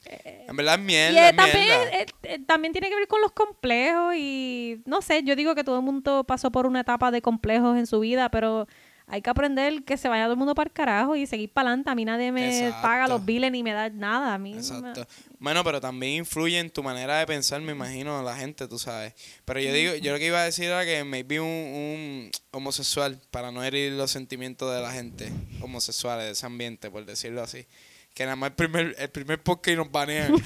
En 0.04 0.56
verdad 0.56 0.74
es 0.74 0.80
Y 0.80 0.84
mierda, 0.84 1.26
eh, 1.26 1.30
es 1.30 1.36
también, 1.36 1.66
mierda. 1.66 1.98
eh, 2.00 2.06
eh, 2.24 2.38
también 2.46 2.72
tiene 2.72 2.88
que 2.88 2.96
ver 2.96 3.06
con 3.08 3.20
los 3.20 3.32
complejos 3.32 4.14
y 4.16 4.82
no 4.84 5.00
sé, 5.02 5.22
yo 5.24 5.36
digo 5.36 5.54
que 5.54 5.64
todo 5.64 5.76
el 5.76 5.82
mundo 5.84 6.24
pasó 6.24 6.50
por 6.50 6.66
una 6.66 6.80
etapa 6.80 7.10
de 7.10 7.22
complejos 7.22 7.76
en 7.78 7.86
su 7.86 8.00
vida, 8.00 8.28
pero 8.30 8.66
hay 9.06 9.20
que 9.20 9.30
aprender 9.30 9.82
que 9.84 9.96
se 9.96 10.08
vaya 10.08 10.24
todo 10.24 10.32
el 10.32 10.38
mundo 10.38 10.54
para 10.54 10.68
el 10.68 10.72
carajo 10.72 11.16
y 11.16 11.26
seguir 11.26 11.50
para 11.52 11.68
adelante. 11.68 11.90
A 11.90 11.94
mí 11.94 12.04
nadie 12.04 12.32
me 12.32 12.48
Exacto. 12.48 12.82
paga 12.82 13.08
los 13.08 13.24
biles 13.24 13.50
ni 13.52 13.62
me 13.62 13.72
da 13.72 13.90
nada. 13.90 14.34
A 14.34 14.38
mí 14.38 14.52
me- 14.52 14.58
Exacto. 14.58 15.06
Bueno, 15.38 15.62
pero 15.64 15.80
también 15.80 16.14
influye 16.14 16.58
en 16.58 16.70
tu 16.70 16.82
manera 16.82 17.18
de 17.18 17.26
pensar, 17.26 17.60
me 17.60 17.72
imagino, 17.72 18.22
la 18.22 18.36
gente, 18.36 18.68
tú 18.68 18.78
sabes. 18.78 19.12
Pero 19.44 19.60
yo 19.60 19.72
digo, 19.72 19.94
yo 19.96 20.12
lo 20.12 20.18
que 20.18 20.26
iba 20.26 20.40
a 20.40 20.44
decir 20.44 20.66
era 20.66 20.84
que 20.84 21.04
maybe 21.04 21.40
un, 21.40 21.46
un 21.46 22.30
homosexual, 22.52 23.20
para 23.30 23.50
no 23.50 23.62
herir 23.64 23.92
los 23.92 24.10
sentimientos 24.10 24.72
de 24.74 24.80
la 24.80 24.92
gente 24.92 25.30
homosexuales 25.60 26.24
de 26.26 26.30
ese 26.32 26.46
ambiente, 26.46 26.90
por 26.90 27.04
decirlo 27.04 27.42
así. 27.42 27.66
Que 28.14 28.24
nada 28.24 28.36
más 28.36 28.50
el 28.50 28.56
primer, 28.56 28.94
el 28.98 29.10
primer 29.10 29.42
podcast 29.42 29.68
y 29.68 29.76
nos 29.76 29.90
banean. 29.90 30.34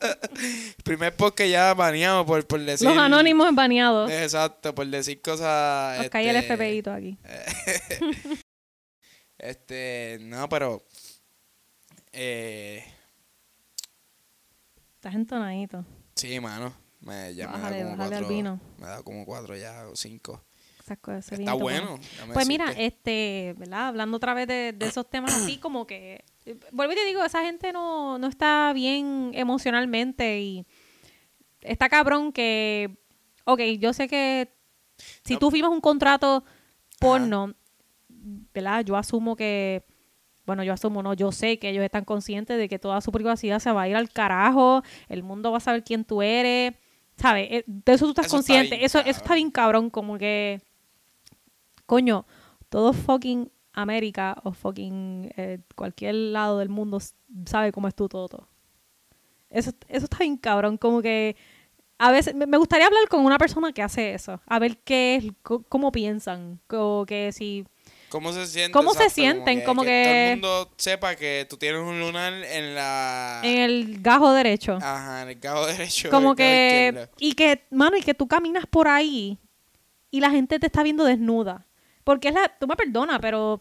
el 0.00 0.82
primer 0.82 1.14
podcast 1.14 1.50
ya 1.50 1.74
baneado 1.74 2.24
por, 2.24 2.46
por 2.46 2.60
decir... 2.60 2.88
Los 2.88 2.96
anónimos 2.96 3.54
baneados. 3.54 4.10
Exacto, 4.10 4.74
por 4.74 4.86
decir 4.86 5.20
cosas... 5.20 5.98
Nos 5.98 6.08
cae 6.08 6.30
el 6.30 6.36
este, 6.36 6.56
FBI 6.56 6.82
todo 6.82 6.94
aquí. 6.94 7.18
Este, 9.38 10.18
no, 10.22 10.48
pero... 10.48 10.84
Eh, 12.12 12.84
Estás 14.94 15.14
entonadito. 15.14 15.84
Sí, 16.16 16.40
mano. 16.40 16.74
Me, 17.00 17.32
ya 17.34 17.46
Bájale, 17.46 17.84
me 17.84 17.90
da 17.90 17.96
como 17.96 18.08
cuatro. 18.08 18.28
vino. 18.28 18.60
Me 18.78 18.86
da 18.86 19.02
como 19.04 19.24
cuatro 19.24 19.56
ya 19.56 19.86
o 19.86 19.94
cinco. 19.94 20.44
Esas 20.88 20.98
cosas, 20.98 21.32
Está 21.38 21.52
bueno. 21.54 21.98
Pues 22.32 22.46
mira, 22.48 22.64
decirte. 22.66 22.86
este, 22.86 23.54
¿verdad? 23.58 23.88
Hablando 23.88 24.16
otra 24.16 24.34
vez 24.34 24.46
de, 24.48 24.72
de 24.72 24.86
esos 24.86 25.08
temas 25.08 25.34
así, 25.34 25.58
como 25.60 25.86
que, 25.86 26.24
eh, 26.46 26.56
vuelvo 26.72 26.92
y 26.92 26.96
te 26.96 27.04
digo, 27.04 27.22
esa 27.24 27.42
gente 27.44 27.72
no, 27.72 28.18
no 28.18 28.26
está 28.26 28.72
bien 28.74 29.30
emocionalmente 29.34 30.40
y 30.40 30.66
está 31.60 31.88
cabrón 31.88 32.32
que, 32.32 32.98
ok, 33.44 33.60
yo 33.78 33.92
sé 33.92 34.08
que 34.08 34.52
si 35.24 35.34
No. 35.34 35.38
tú 35.40 35.50
firmas 35.50 35.70
un 35.72 35.80
contrato 35.80 36.44
porno, 36.98 37.54
¿verdad? 38.08 38.84
Yo 38.84 38.96
asumo 38.96 39.36
que, 39.36 39.84
bueno, 40.46 40.64
yo 40.64 40.72
asumo, 40.72 41.02
no, 41.02 41.14
yo 41.14 41.30
sé 41.32 41.58
que 41.58 41.68
ellos 41.70 41.84
están 41.84 42.04
conscientes 42.04 42.56
de 42.58 42.68
que 42.68 42.78
toda 42.78 43.00
su 43.00 43.12
privacidad 43.12 43.58
se 43.60 43.70
va 43.72 43.82
a 43.82 43.88
ir 43.88 43.96
al 43.96 44.10
carajo, 44.10 44.82
el 45.08 45.22
mundo 45.22 45.50
va 45.52 45.58
a 45.58 45.60
saber 45.60 45.84
quién 45.84 46.04
tú 46.04 46.22
eres, 46.22 46.74
¿sabes? 47.16 47.48
Eh, 47.50 47.64
De 47.66 47.92
eso 47.92 48.06
tú 48.06 48.10
estás 48.12 48.26
Eso 48.26 48.38
está 48.38 48.52
consciente, 48.54 48.76
bien 48.76 48.86
eso, 48.86 48.98
eso 49.00 49.10
está 49.20 49.34
bien 49.34 49.50
cabrón, 49.50 49.90
como 49.90 50.18
que 50.18 50.60
coño, 51.88 52.26
todo 52.68 52.92
fucking 52.92 53.50
América 53.72 54.36
o 54.44 54.52
fucking 54.52 55.32
eh, 55.36 55.58
cualquier 55.74 56.14
lado 56.14 56.58
del 56.58 56.68
mundo 56.68 56.98
sabe 57.46 57.72
cómo 57.72 57.88
es 57.88 57.94
tu 57.94 58.08
toto. 58.08 58.46
Eso, 59.50 59.72
eso 59.88 60.04
está 60.04 60.18
bien 60.18 60.36
cabrón, 60.36 60.76
como 60.76 61.00
que 61.00 61.34
a 61.98 62.10
veces 62.12 62.34
me 62.34 62.58
gustaría 62.58 62.86
hablar 62.86 63.08
con 63.08 63.24
una 63.24 63.38
persona 63.38 63.72
que 63.72 63.82
hace 63.82 64.12
eso, 64.14 64.40
a 64.46 64.58
ver 64.58 64.78
qué 64.84 65.16
es, 65.16 65.24
cómo 65.42 65.90
piensan, 65.90 66.60
como 66.66 67.06
que 67.06 67.32
si 67.32 67.64
¿Cómo 68.10 68.32
se 68.32 68.46
sienten? 68.46 68.72
¿Cómo 68.72 68.94
se 68.94 69.10
sienten? 69.10 69.64
Como 69.64 69.82
todo 69.82 69.90
que- 69.90 70.30
el 70.32 70.36
mundo 70.38 70.70
sepa 70.76 71.14
que 71.16 71.46
tú 71.48 71.56
tienes 71.56 71.80
un 71.82 71.98
lunar 72.00 72.32
en 72.32 72.74
la... 72.74 73.40
en 73.44 73.58
el 73.62 74.00
gajo 74.02 74.32
derecho, 74.32 74.78
Ajá, 74.80 75.22
en 75.22 75.28
el 75.30 75.40
cabo 75.40 75.66
derecho. 75.66 76.08
como 76.10 76.34
que 76.34 77.08
y 77.18 77.32
que 77.32 77.64
mano 77.70 77.96
y 77.96 78.02
que 78.02 78.14
tú 78.14 78.26
caminas 78.28 78.64
por 78.66 78.88
ahí 78.88 79.38
y 80.10 80.20
la 80.20 80.30
gente 80.30 80.58
te 80.58 80.66
está 80.66 80.82
viendo 80.82 81.04
desnuda, 81.04 81.66
porque 82.08 82.28
es 82.28 82.34
la, 82.34 82.48
tú 82.58 82.66
me 82.66 82.74
perdonas, 82.74 83.18
pero 83.20 83.60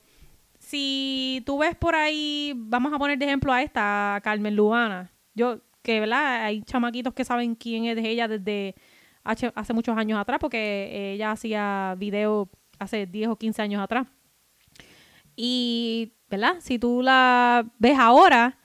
si 0.57 1.43
tú 1.45 1.57
ves 1.57 1.75
por 1.75 1.95
ahí, 1.95 2.53
vamos 2.55 2.93
a 2.93 2.97
poner 2.97 3.19
de 3.19 3.25
ejemplo 3.25 3.51
a 3.51 3.61
esta, 3.61 4.15
a 4.15 4.21
Carmen 4.21 4.55
Lubana. 4.55 5.11
Yo, 5.35 5.59
que 5.81 5.99
verdad, 5.99 6.45
hay 6.45 6.61
chamaquitos 6.61 7.13
que 7.13 7.25
saben 7.25 7.55
quién 7.55 7.83
es 7.83 7.97
ella 7.97 8.29
desde 8.29 8.73
hace, 9.25 9.73
muchos 9.73 9.97
años 9.97 10.17
atrás, 10.17 10.37
porque 10.39 11.11
ella 11.11 11.31
hacía 11.31 11.95
videos 11.97 12.47
hace 12.79 13.05
10 13.05 13.27
o 13.27 13.35
15 13.35 13.61
años 13.61 13.83
atrás. 13.83 14.07
Y, 15.35 16.13
¿verdad? 16.29 16.55
Si 16.59 16.79
tú 16.79 17.01
la 17.01 17.69
ves 17.79 17.99
ahora, 17.99 18.59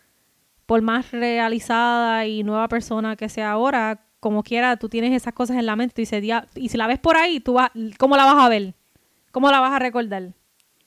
por 0.64 0.80
más 0.80 1.10
realizada 1.10 2.24
y 2.28 2.44
nueva 2.44 2.68
persona 2.68 3.16
que 3.16 3.28
sea 3.28 3.50
ahora, 3.50 4.06
como 4.20 4.44
quiera, 4.44 4.76
tú 4.76 4.88
tienes 4.88 5.12
esas 5.12 5.34
cosas 5.34 5.56
en 5.56 5.66
la 5.66 5.74
mente. 5.74 6.00
Dices, 6.02 6.22
"Dia-", 6.22 6.46
y 6.54 6.68
si 6.68 6.78
la 6.78 6.86
ves 6.86 7.00
por 7.00 7.16
ahí, 7.16 7.40
tú 7.40 7.54
vas, 7.54 7.72
¿cómo 7.98 8.16
la 8.16 8.26
vas 8.26 8.44
a 8.44 8.48
ver? 8.48 8.76
¿Cómo 9.32 9.50
la 9.50 9.58
vas 9.60 9.72
a 9.72 9.78
recordar? 9.80 10.32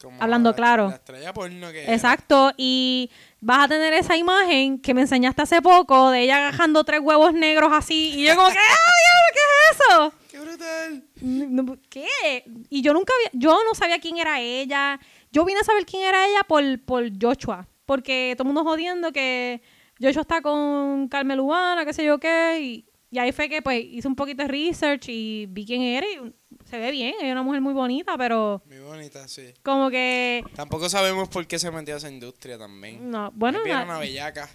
Como 0.01 0.21
Hablando 0.21 0.51
la- 0.51 0.55
claro. 0.55 0.89
La 0.89 0.95
estrella 0.95 1.33
porno 1.33 1.71
que 1.71 1.83
era. 1.83 1.93
Exacto, 1.93 2.51
y 2.57 3.09
vas 3.41 3.65
a 3.65 3.67
tener 3.67 3.93
esa 3.93 4.15
imagen 4.17 4.79
que 4.79 4.93
me 4.93 5.01
enseñaste 5.01 5.41
hace 5.41 5.61
poco 5.61 6.11
de 6.11 6.21
ella 6.21 6.37
agajando 6.37 6.83
tres 6.83 6.99
huevos 7.01 7.33
negros 7.33 7.71
así, 7.73 8.13
y 8.15 8.25
yo 8.25 8.35
como 8.35 8.49
que, 8.49 8.57
¡ah, 8.57 8.91
diablo, 9.03 9.33
qué 9.33 9.39
es 9.71 9.79
eso! 9.79 10.13
¡Qué 10.29 10.39
brutal! 10.39 11.79
¿Qué? 11.89 12.43
Y 12.69 12.81
yo 12.81 12.93
nunca 12.93 13.13
había, 13.17 13.29
yo 13.39 13.57
no 13.63 13.73
sabía 13.73 13.99
quién 13.99 14.17
era 14.17 14.39
ella. 14.41 14.99
Yo 15.31 15.43
vine 15.45 15.59
a 15.61 15.63
saber 15.63 15.85
quién 15.85 16.03
era 16.03 16.27
ella 16.27 16.41
por, 16.47 16.63
por 16.83 17.03
Joshua, 17.19 17.67
porque 17.85 18.35
todo 18.37 18.47
el 18.47 18.53
mundo 18.53 18.69
jodiendo 18.69 19.11
que 19.11 19.61
Joshua 19.99 20.21
está 20.21 20.41
con 20.41 21.07
Carmen 21.07 21.37
Lubana, 21.37 21.85
qué 21.85 21.93
sé 21.93 22.03
yo 22.03 22.19
qué, 22.19 22.59
y, 22.61 22.85
y 23.11 23.17
ahí 23.19 23.31
fue 23.31 23.47
que 23.49 23.61
pues 23.61 23.83
hice 23.83 24.07
un 24.07 24.15
poquito 24.15 24.43
de 24.43 24.49
research 24.49 25.05
y 25.09 25.45
vi 25.47 25.65
quién 25.65 25.81
era 25.81 26.05
y 26.05 26.33
se 26.75 26.81
ve 26.81 26.91
bien, 26.91 27.15
es 27.21 27.31
una 27.31 27.43
mujer 27.43 27.61
muy 27.61 27.73
bonita, 27.73 28.17
pero 28.17 28.61
Muy 28.67 28.79
bonita, 28.79 29.27
sí. 29.27 29.53
como 29.63 29.89
que 29.89 30.43
Tampoco 30.55 30.89
sabemos 30.89 31.29
por 31.29 31.47
qué 31.47 31.57
se 31.59 31.71
metió 31.71 31.93
a 31.95 31.97
esa 31.97 32.09
industria 32.09 32.57
también. 32.57 33.09
no, 33.09 33.31
bueno, 33.35 33.59
era 33.65 33.75
na- 33.79 33.83
una 33.85 33.99
bellaca. 33.99 34.49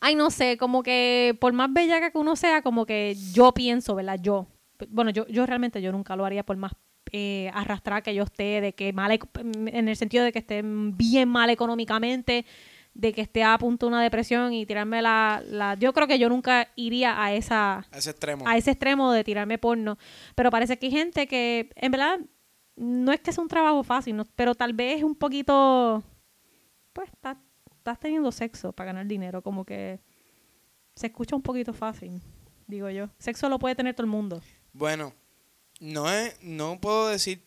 Ay, 0.00 0.14
no 0.14 0.30
sé, 0.30 0.56
como 0.56 0.82
que 0.82 1.36
por 1.40 1.52
más 1.52 1.72
bellaca 1.72 2.10
que 2.10 2.18
uno 2.18 2.34
sea, 2.34 2.62
como 2.62 2.86
que 2.86 3.14
yo 3.32 3.52
pienso, 3.52 3.94
¿verdad? 3.94 4.18
Yo. 4.20 4.46
Bueno, 4.88 5.10
yo, 5.10 5.26
yo 5.28 5.44
realmente 5.44 5.82
yo 5.82 5.92
nunca 5.92 6.16
lo 6.16 6.24
haría 6.24 6.42
por 6.42 6.56
más 6.56 6.72
eh, 7.12 7.50
arrastrada 7.52 8.00
que 8.00 8.14
yo 8.14 8.22
esté, 8.22 8.60
de 8.62 8.72
que 8.72 8.92
mal, 8.94 9.18
en 9.44 9.88
el 9.88 9.96
sentido 9.96 10.24
de 10.24 10.32
que 10.32 10.38
esté 10.38 10.62
bien 10.64 11.28
mal 11.28 11.50
económicamente, 11.50 12.46
de 12.94 13.12
que 13.12 13.20
esté 13.22 13.44
a 13.44 13.56
punto 13.58 13.86
de 13.86 13.92
una 13.92 14.02
depresión 14.02 14.52
y 14.52 14.66
tirarme 14.66 15.00
la, 15.00 15.42
la... 15.46 15.74
Yo 15.74 15.92
creo 15.92 16.06
que 16.06 16.18
yo 16.18 16.28
nunca 16.28 16.68
iría 16.76 17.22
a 17.22 17.32
esa 17.32 17.86
A 17.90 17.98
ese 17.98 18.10
extremo. 18.10 18.46
a 18.46 18.56
ese 18.56 18.72
extremo 18.72 19.12
de 19.12 19.24
tirarme 19.24 19.58
porno. 19.58 19.96
Pero 20.34 20.50
parece 20.50 20.78
que 20.78 20.86
hay 20.86 20.92
gente 20.92 21.26
que, 21.26 21.70
en 21.76 21.92
verdad, 21.92 22.18
no 22.76 23.12
es 23.12 23.20
que 23.20 23.32
sea 23.32 23.42
un 23.42 23.48
trabajo 23.48 23.82
fácil, 23.84 24.16
no- 24.16 24.24
pero 24.34 24.54
tal 24.54 24.72
vez 24.72 24.98
es 24.98 25.02
un 25.04 25.14
poquito, 25.14 26.02
pues, 26.92 27.10
estás, 27.12 27.36
estás 27.76 27.98
teniendo 28.00 28.32
sexo 28.32 28.72
para 28.72 28.86
ganar 28.88 29.06
dinero, 29.06 29.40
como 29.42 29.64
que 29.64 30.00
se 30.96 31.06
escucha 31.06 31.36
un 31.36 31.42
poquito 31.42 31.72
fácil, 31.72 32.20
digo 32.66 32.90
yo. 32.90 33.08
Sexo 33.18 33.48
lo 33.48 33.58
puede 33.58 33.74
tener 33.76 33.94
todo 33.94 34.04
el 34.04 34.10
mundo. 34.10 34.42
Bueno, 34.72 35.12
no 35.80 36.10
es, 36.10 36.36
no 36.42 36.78
puedo 36.80 37.08
decir. 37.08 37.42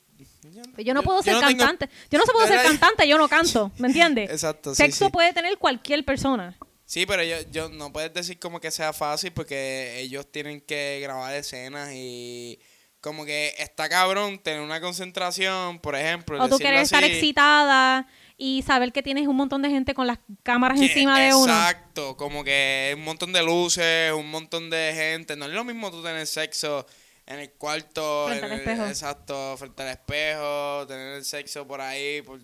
Yo 0.77 0.93
no 0.93 1.03
puedo 1.03 1.21
ser 1.23 1.33
no 1.33 1.39
tengo- 1.41 1.59
cantante. 1.59 1.89
Yo 2.11 2.19
no 2.19 2.25
se 2.25 2.31
puedo 2.31 2.47
ser 2.47 2.61
cantante, 2.63 3.07
yo 3.07 3.17
no 3.17 3.27
canto, 3.27 3.71
¿me 3.77 3.87
entiendes? 3.87 4.29
Exacto, 4.31 4.75
sí, 4.75 4.83
Sexo 4.83 5.05
sí. 5.05 5.11
puede 5.11 5.33
tener 5.33 5.57
cualquier 5.57 6.03
persona. 6.05 6.57
Sí, 6.85 7.05
pero 7.05 7.23
yo, 7.23 7.37
yo 7.51 7.69
no 7.69 7.91
puedes 7.91 8.13
decir 8.13 8.37
como 8.39 8.59
que 8.59 8.69
sea 8.69 8.93
fácil 8.93 9.31
porque 9.31 9.99
ellos 9.99 10.29
tienen 10.31 10.61
que 10.61 10.99
grabar 11.01 11.33
escenas 11.33 11.89
y 11.93 12.59
como 12.99 13.25
que 13.25 13.53
está 13.57 13.89
cabrón 13.89 14.37
tener 14.39 14.61
una 14.61 14.79
concentración, 14.79 15.79
por 15.79 15.95
ejemplo. 15.95 16.41
O 16.41 16.47
tú 16.49 16.57
quieres 16.57 16.83
estar 16.83 17.03
excitada 17.03 18.07
y 18.37 18.61
saber 18.63 18.91
que 18.91 19.01
tienes 19.01 19.27
un 19.27 19.35
montón 19.35 19.61
de 19.61 19.69
gente 19.69 19.93
con 19.93 20.07
las 20.07 20.19
cámaras 20.43 20.79
encima 20.79 21.19
de 21.19 21.33
uno. 21.33 21.51
Exacto, 21.51 22.15
como 22.17 22.43
que 22.43 22.93
un 22.95 23.03
montón 23.03 23.33
de 23.33 23.43
luces, 23.43 24.11
un 24.13 24.29
montón 24.29 24.69
de 24.69 24.93
gente. 24.95 25.35
No 25.35 25.45
es 25.45 25.51
lo 25.51 25.63
mismo 25.63 25.89
tú 25.91 26.03
tener 26.03 26.27
sexo 26.27 26.85
en 27.25 27.39
el 27.39 27.51
cuarto, 27.53 28.25
Frente 28.27 28.45
en 28.45 28.51
el- 28.53 28.59
espejo. 28.59 28.85
exacto, 28.87 29.55
frente 29.57 29.83
al 29.83 29.89
espejo, 29.89 30.85
tener 30.87 31.13
el 31.17 31.25
sexo 31.25 31.65
por 31.67 31.81
ahí. 31.81 32.21
por- 32.21 32.39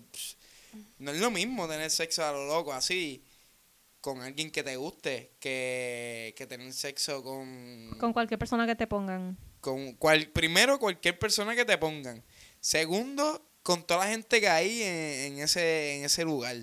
no 0.98 1.10
es 1.10 1.18
lo 1.20 1.30
mismo 1.30 1.66
tener 1.68 1.90
sexo 1.90 2.24
a 2.24 2.30
lo 2.32 2.46
loco 2.46 2.72
así 2.72 3.24
con 4.00 4.22
alguien 4.22 4.50
que 4.50 4.62
te 4.62 4.76
guste 4.76 5.32
que, 5.40 6.32
que 6.36 6.46
tener 6.46 6.72
sexo 6.72 7.22
con, 7.22 7.96
Con 7.98 8.12
cualquier 8.12 8.38
persona 8.38 8.66
que 8.66 8.74
te 8.76 8.86
pongan. 8.86 9.36
con 9.60 9.92
cual, 9.94 10.28
primero 10.28 10.78
cualquier 10.78 11.18
persona 11.18 11.54
que 11.54 11.64
te 11.66 11.76
pongan. 11.76 12.22
Segundo, 12.60 13.46
con 13.62 13.84
toda 13.86 14.06
la 14.06 14.10
gente 14.12 14.40
que 14.40 14.48
hay 14.48 14.82
en, 14.82 15.34
en 15.34 15.38
ese, 15.40 15.96
en 15.98 16.04
ese 16.06 16.24
lugar. 16.24 16.56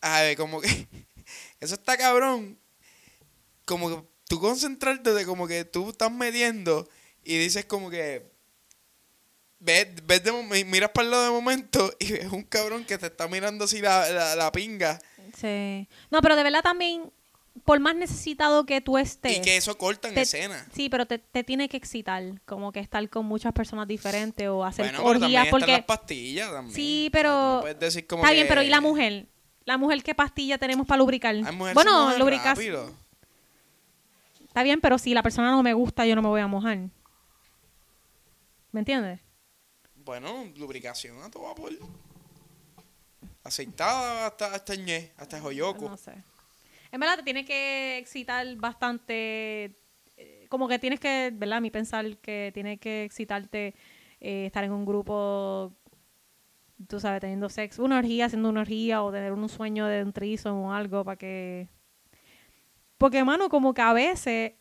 A 0.00 0.22
ver, 0.22 0.36
como 0.36 0.60
que 0.60 0.68
eso 1.60 1.74
está 1.74 1.96
cabrón. 1.98 2.58
Como 3.66 3.90
que 3.90 4.08
tú 4.28 4.40
concentrarte 4.40 5.12
de 5.12 5.26
como 5.26 5.46
que 5.48 5.64
tú 5.64 5.90
estás 5.90 6.10
mediendo 6.12 6.88
y 7.26 7.38
dices 7.38 7.64
como 7.64 7.90
que 7.90 8.24
ves, 9.58 9.88
ves 10.06 10.22
de 10.22 10.64
miras 10.64 10.90
para 10.90 11.04
el 11.04 11.10
lado 11.10 11.24
de 11.24 11.30
momento 11.30 11.92
y 11.98 12.12
ves 12.12 12.30
un 12.32 12.42
cabrón 12.42 12.84
que 12.84 12.98
te 12.98 13.06
está 13.06 13.26
mirando 13.28 13.64
así 13.64 13.80
la, 13.80 14.08
la, 14.10 14.36
la 14.36 14.52
pinga 14.52 14.98
Sí. 15.36 15.88
No, 16.10 16.22
pero 16.22 16.36
de 16.36 16.42
verdad 16.44 16.62
también, 16.62 17.10
por 17.64 17.78
más 17.80 17.94
necesitado 17.96 18.64
que 18.64 18.80
tú 18.80 18.96
estés. 18.96 19.36
y 19.38 19.40
que 19.42 19.56
eso 19.56 19.76
corta 19.76 20.08
en 20.08 20.14
te- 20.14 20.22
escena. 20.22 20.66
Sí, 20.74 20.88
pero 20.88 21.04
te, 21.06 21.18
te 21.18 21.42
tiene 21.44 21.68
que 21.68 21.76
excitar, 21.76 22.22
como 22.46 22.70
que 22.72 22.80
estar 22.80 23.06
con 23.10 23.26
muchas 23.26 23.52
personas 23.52 23.86
diferentes 23.88 24.48
o 24.48 24.64
hacer 24.64 24.84
Bueno, 24.86 24.98
pero 24.98 25.10
también 25.20 25.24
orgías, 25.24 25.44
están 25.46 25.50
porque 25.60 25.72
las 25.72 25.84
pastillas 25.84 26.50
también. 26.52 26.74
Sí, 26.74 27.00
O 27.00 27.10
sea, 27.10 27.10
pero- 27.12 27.30
no 27.56 27.60
puedes 27.62 27.80
decir 27.80 28.06
como 28.06 28.22
está 28.22 28.32
bien, 28.32 28.46
pero 28.48 28.62
¿y 28.62 28.68
la 28.68 28.80
mujer? 28.80 29.26
La 29.64 29.76
mujer 29.76 30.02
qué 30.04 30.14
pastilla 30.14 30.58
tenemos 30.58 30.86
para 30.86 30.98
lubricar. 31.00 31.34
Bueno, 31.74 32.16
lubricar. 32.18 32.56
Está 34.46 34.62
bien, 34.62 34.80
pero 34.80 34.96
si 34.96 35.12
la 35.12 35.22
persona 35.22 35.50
no 35.50 35.62
me 35.62 35.74
gusta, 35.74 36.06
yo 36.06 36.14
no 36.14 36.22
me 36.22 36.28
voy 36.28 36.40
a 36.40 36.46
mojar. 36.46 36.78
¿Me 38.72 38.80
entiendes? 38.80 39.20
Bueno, 39.94 40.44
lubricación 40.56 41.22
a 41.22 41.30
todo 41.30 41.44
vapor. 41.44 41.72
Aceitada 43.42 44.26
hasta, 44.26 44.54
hasta 44.54 44.74
ñe, 44.74 45.12
hasta 45.16 45.40
joyoco. 45.40 45.88
No 45.88 45.96
sé. 45.96 46.12
En 46.90 47.00
verdad 47.00 47.16
te 47.16 47.22
tiene 47.22 47.44
que 47.44 47.98
excitar 47.98 48.46
bastante. 48.56 49.76
eh, 50.16 50.46
Como 50.48 50.68
que 50.68 50.78
tienes 50.78 51.00
que, 51.00 51.30
¿verdad? 51.32 51.58
A 51.58 51.60
mí 51.60 51.70
pensar 51.70 52.18
que 52.18 52.50
tiene 52.54 52.78
que 52.78 53.04
excitarte 53.04 53.74
eh, 54.20 54.46
estar 54.46 54.64
en 54.64 54.72
un 54.72 54.84
grupo, 54.84 55.72
tú 56.88 56.98
sabes, 57.00 57.20
teniendo 57.20 57.48
sexo, 57.48 57.84
una 57.84 57.98
orgía, 57.98 58.26
haciendo 58.26 58.48
una 58.48 58.60
orgía 58.62 59.02
o 59.02 59.12
tener 59.12 59.32
un 59.32 59.48
sueño 59.48 59.86
de 59.86 60.02
un 60.02 60.12
trizo 60.12 60.54
o 60.54 60.72
algo 60.72 61.04
para 61.04 61.16
que. 61.16 61.68
Porque, 62.98 63.22
mano, 63.24 63.48
como 63.48 63.74
que 63.74 63.82
a 63.82 63.92
veces. 63.92 64.52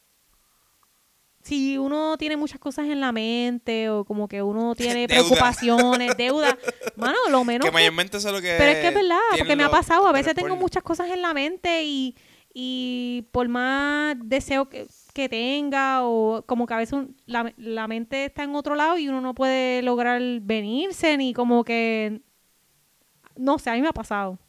Si 1.45 1.77
uno 1.77 2.17
tiene 2.17 2.37
muchas 2.37 2.59
cosas 2.59 2.87
en 2.87 2.99
la 2.99 3.11
mente 3.11 3.87
o 3.89 4.03
como 4.03 4.27
que 4.27 4.41
uno 4.41 4.73
tiene 4.75 5.05
Deuda. 5.07 5.07
preocupaciones, 5.07 6.17
deuda, 6.17 6.57
mano, 6.97 7.17
lo 7.29 7.43
menos 7.43 7.65
que 7.65 7.71
mayormente 7.71 8.17
eso 8.17 8.29
es 8.29 8.33
lo 8.33 8.41
que. 8.41 8.55
pero 8.57 8.71
es 8.71 8.77
que 8.79 8.87
es 8.87 8.93
verdad, 8.95 9.19
porque 9.37 9.55
me 9.55 9.63
ha 9.63 9.69
pasado. 9.69 10.07
A 10.07 10.11
veces 10.11 10.33
tengo 10.33 10.55
muchas 10.55 10.81
cosas 10.83 11.09
en 11.11 11.21
la 11.21 11.33
mente 11.35 11.83
y, 11.83 12.15
y 12.53 13.27
por 13.31 13.47
más 13.47 14.15
deseo 14.23 14.67
que, 14.69 14.87
que 15.13 15.29
tenga 15.29 15.99
o 16.03 16.43
como 16.47 16.65
que 16.65 16.73
a 16.73 16.77
veces 16.77 16.93
un- 16.93 17.15
la, 17.27 17.53
la 17.57 17.87
mente 17.87 18.25
está 18.25 18.43
en 18.43 18.55
otro 18.55 18.73
lado 18.75 18.97
y 18.97 19.07
uno 19.07 19.21
no 19.21 19.35
puede 19.35 19.81
lograr 19.83 20.19
venirse 20.41 21.15
ni 21.17 21.31
como 21.33 21.63
que... 21.63 22.21
No 23.37 23.59
sé, 23.59 23.69
a 23.69 23.73
mí 23.73 23.81
me 23.81 23.89
ha 23.89 23.93
pasado. 23.93 24.39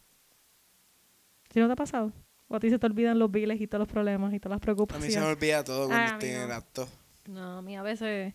¿Sí 1.52 1.60
no 1.60 1.66
te 1.66 1.72
ha 1.72 1.76
pasado? 1.76 2.12
O 2.48 2.56
a 2.56 2.60
ti 2.60 2.70
se 2.70 2.78
te 2.78 2.86
olvidan 2.86 3.18
los 3.18 3.30
biles 3.30 3.60
y 3.60 3.66
todos 3.66 3.80
los 3.80 3.88
problemas 3.88 4.32
y 4.32 4.40
todas 4.40 4.60
las 4.60 4.62
A 4.62 4.62
mí 4.62 4.62
se 4.62 4.62
me 4.62 4.86
preocupaciones. 4.86 5.36
olvida 5.36 5.64
todo 5.64 5.86
cuando 5.88 5.96
Ah, 5.96 6.10
a 6.10 6.14
estoy 6.14 6.28
en 6.30 6.40
el 6.42 6.52
acto. 6.52 6.88
No, 7.26 7.58
a 7.58 7.62
mí 7.62 7.76
a 7.76 7.82
veces 7.82 8.34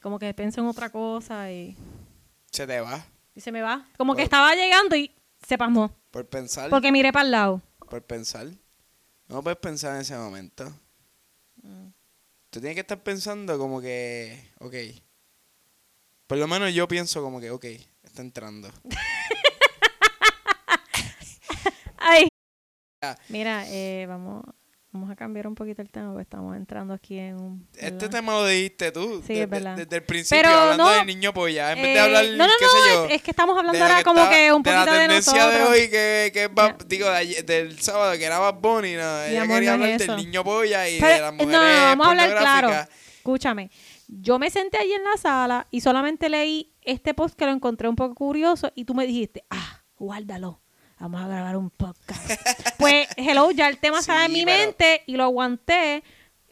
como 0.00 0.18
que 0.18 0.32
pienso 0.34 0.60
en 0.60 0.68
otra 0.68 0.90
cosa 0.90 1.50
y, 1.50 1.76
Se 2.52 2.66
te 2.66 2.80
va. 2.80 3.04
y 3.34 3.40
se 3.40 3.50
me 3.52 3.60
va. 3.60 3.86
Como 3.98 4.14
que 4.14 4.22
estaba 4.22 4.54
llegando 4.54 4.94
y 4.96 5.12
se 5.46 5.58
pasmó. 5.58 5.92
Por 6.12 6.26
pensar. 6.28 6.70
Porque 6.70 6.92
miré 6.92 7.12
para 7.12 7.24
el 7.24 7.30
lado. 7.32 7.60
Por 7.88 8.02
pensar. 8.04 8.46
No 9.26 9.42
puedes 9.42 9.58
pensar 9.58 9.96
en 9.96 10.02
ese 10.02 10.16
momento. 10.16 10.72
Mm. 11.62 11.88
Tú 12.50 12.60
tienes 12.60 12.74
que 12.74 12.80
estar 12.80 13.02
pensando 13.02 13.58
como 13.58 13.80
que. 13.80 14.48
Ok. 14.60 14.74
Por 16.28 16.38
lo 16.38 16.46
menos 16.46 16.72
yo 16.72 16.86
pienso 16.86 17.20
como 17.22 17.40
que, 17.40 17.50
ok, 17.50 17.64
está 18.04 18.22
entrando. 18.22 18.70
Ay. 21.98 22.28
Mira, 23.28 23.64
eh, 23.68 24.04
vamos, 24.06 24.44
vamos 24.92 25.10
a 25.10 25.16
cambiar 25.16 25.46
un 25.46 25.54
poquito 25.54 25.80
el 25.80 25.90
tema 25.90 26.08
porque 26.10 26.22
estamos 26.22 26.54
entrando 26.56 26.92
aquí 26.92 27.18
en 27.18 27.36
un... 27.40 27.68
Este 27.78 28.08
tema 28.10 28.32
lo 28.34 28.46
dijiste 28.46 28.92
tú. 28.92 29.22
Sí, 29.26 29.32
es 29.32 29.38
desde, 29.38 29.46
verdad. 29.46 29.76
desde 29.76 29.96
el 29.96 30.02
principio, 30.02 30.42
Pero 30.42 30.54
hablando 30.54 30.84
no, 30.84 30.90
del 30.90 31.06
niño 31.06 31.32
polla. 31.32 31.72
En 31.72 31.82
vez 31.82 31.94
de 31.94 32.00
hablar, 32.00 32.24
no, 32.26 32.46
no, 32.46 32.52
qué 32.58 32.64
no, 32.66 32.70
sé 32.70 32.78
yo. 32.92 33.04
es, 33.06 33.12
es 33.14 33.22
que 33.22 33.30
estamos 33.30 33.56
hablando 33.56 33.78
de 33.78 33.82
ahora 33.84 34.04
como 34.04 34.20
está- 34.20 34.34
que 34.34 34.52
un 34.52 34.62
de 34.62 34.70
la 34.70 34.76
poquito 34.80 34.92
de, 34.94 35.00
tendencia 35.00 35.32
nosotros. 35.46 35.58
de 35.58 35.64
hoy 35.82 35.88
que, 35.90 36.30
que 36.34 36.44
es 36.44 36.54
Bad- 36.54 36.86
digo 36.86 37.08
de 37.08 37.16
ayer- 37.16 37.44
del 37.46 37.80
sábado 37.80 38.18
que 38.18 38.24
era 38.24 38.38
Bad 38.38 38.54
Bunny 38.60 38.94
no, 38.94 39.22
ella 39.22 39.42
amor, 39.42 39.54
quería 39.56 39.70
es 39.70 39.74
hablar 39.80 39.98
del 39.98 40.16
niño 40.16 40.44
polla 40.44 40.88
y 40.88 41.00
Pero, 41.00 41.14
de 41.14 41.20
las 41.22 41.32
mujeres 41.32 41.52
no, 41.52 41.58
vamos 41.62 42.06
a 42.06 42.10
hablar 42.10 42.30
claro. 42.38 42.70
Escúchame, 43.16 43.70
yo 44.08 44.38
me 44.38 44.50
senté 44.50 44.76
allí 44.78 44.92
en 44.92 45.04
la 45.04 45.16
sala 45.16 45.66
y 45.70 45.80
solamente 45.80 46.28
leí 46.28 46.74
este 46.82 47.14
post 47.14 47.34
que 47.34 47.46
lo 47.46 47.52
encontré 47.52 47.88
un 47.88 47.96
poco 47.96 48.14
curioso 48.14 48.70
y 48.74 48.84
tú 48.84 48.94
me 48.94 49.06
dijiste, 49.06 49.44
ah, 49.50 49.84
guárdalo, 49.96 50.60
vamos 51.00 51.20
a 51.22 51.26
grabar 51.28 51.56
un 51.56 51.70
podcast. 51.70 52.30
pues, 52.78 53.08
hello, 53.16 53.50
ya 53.50 53.68
el 53.68 53.78
tema 53.78 53.96
Sí, 53.96 54.00
estaba 54.02 54.26
en 54.26 54.32
mi 54.32 54.44
pero- 54.44 54.58
mente 54.58 55.02
y 55.06 55.16
lo 55.16 55.24
aguanté 55.24 56.02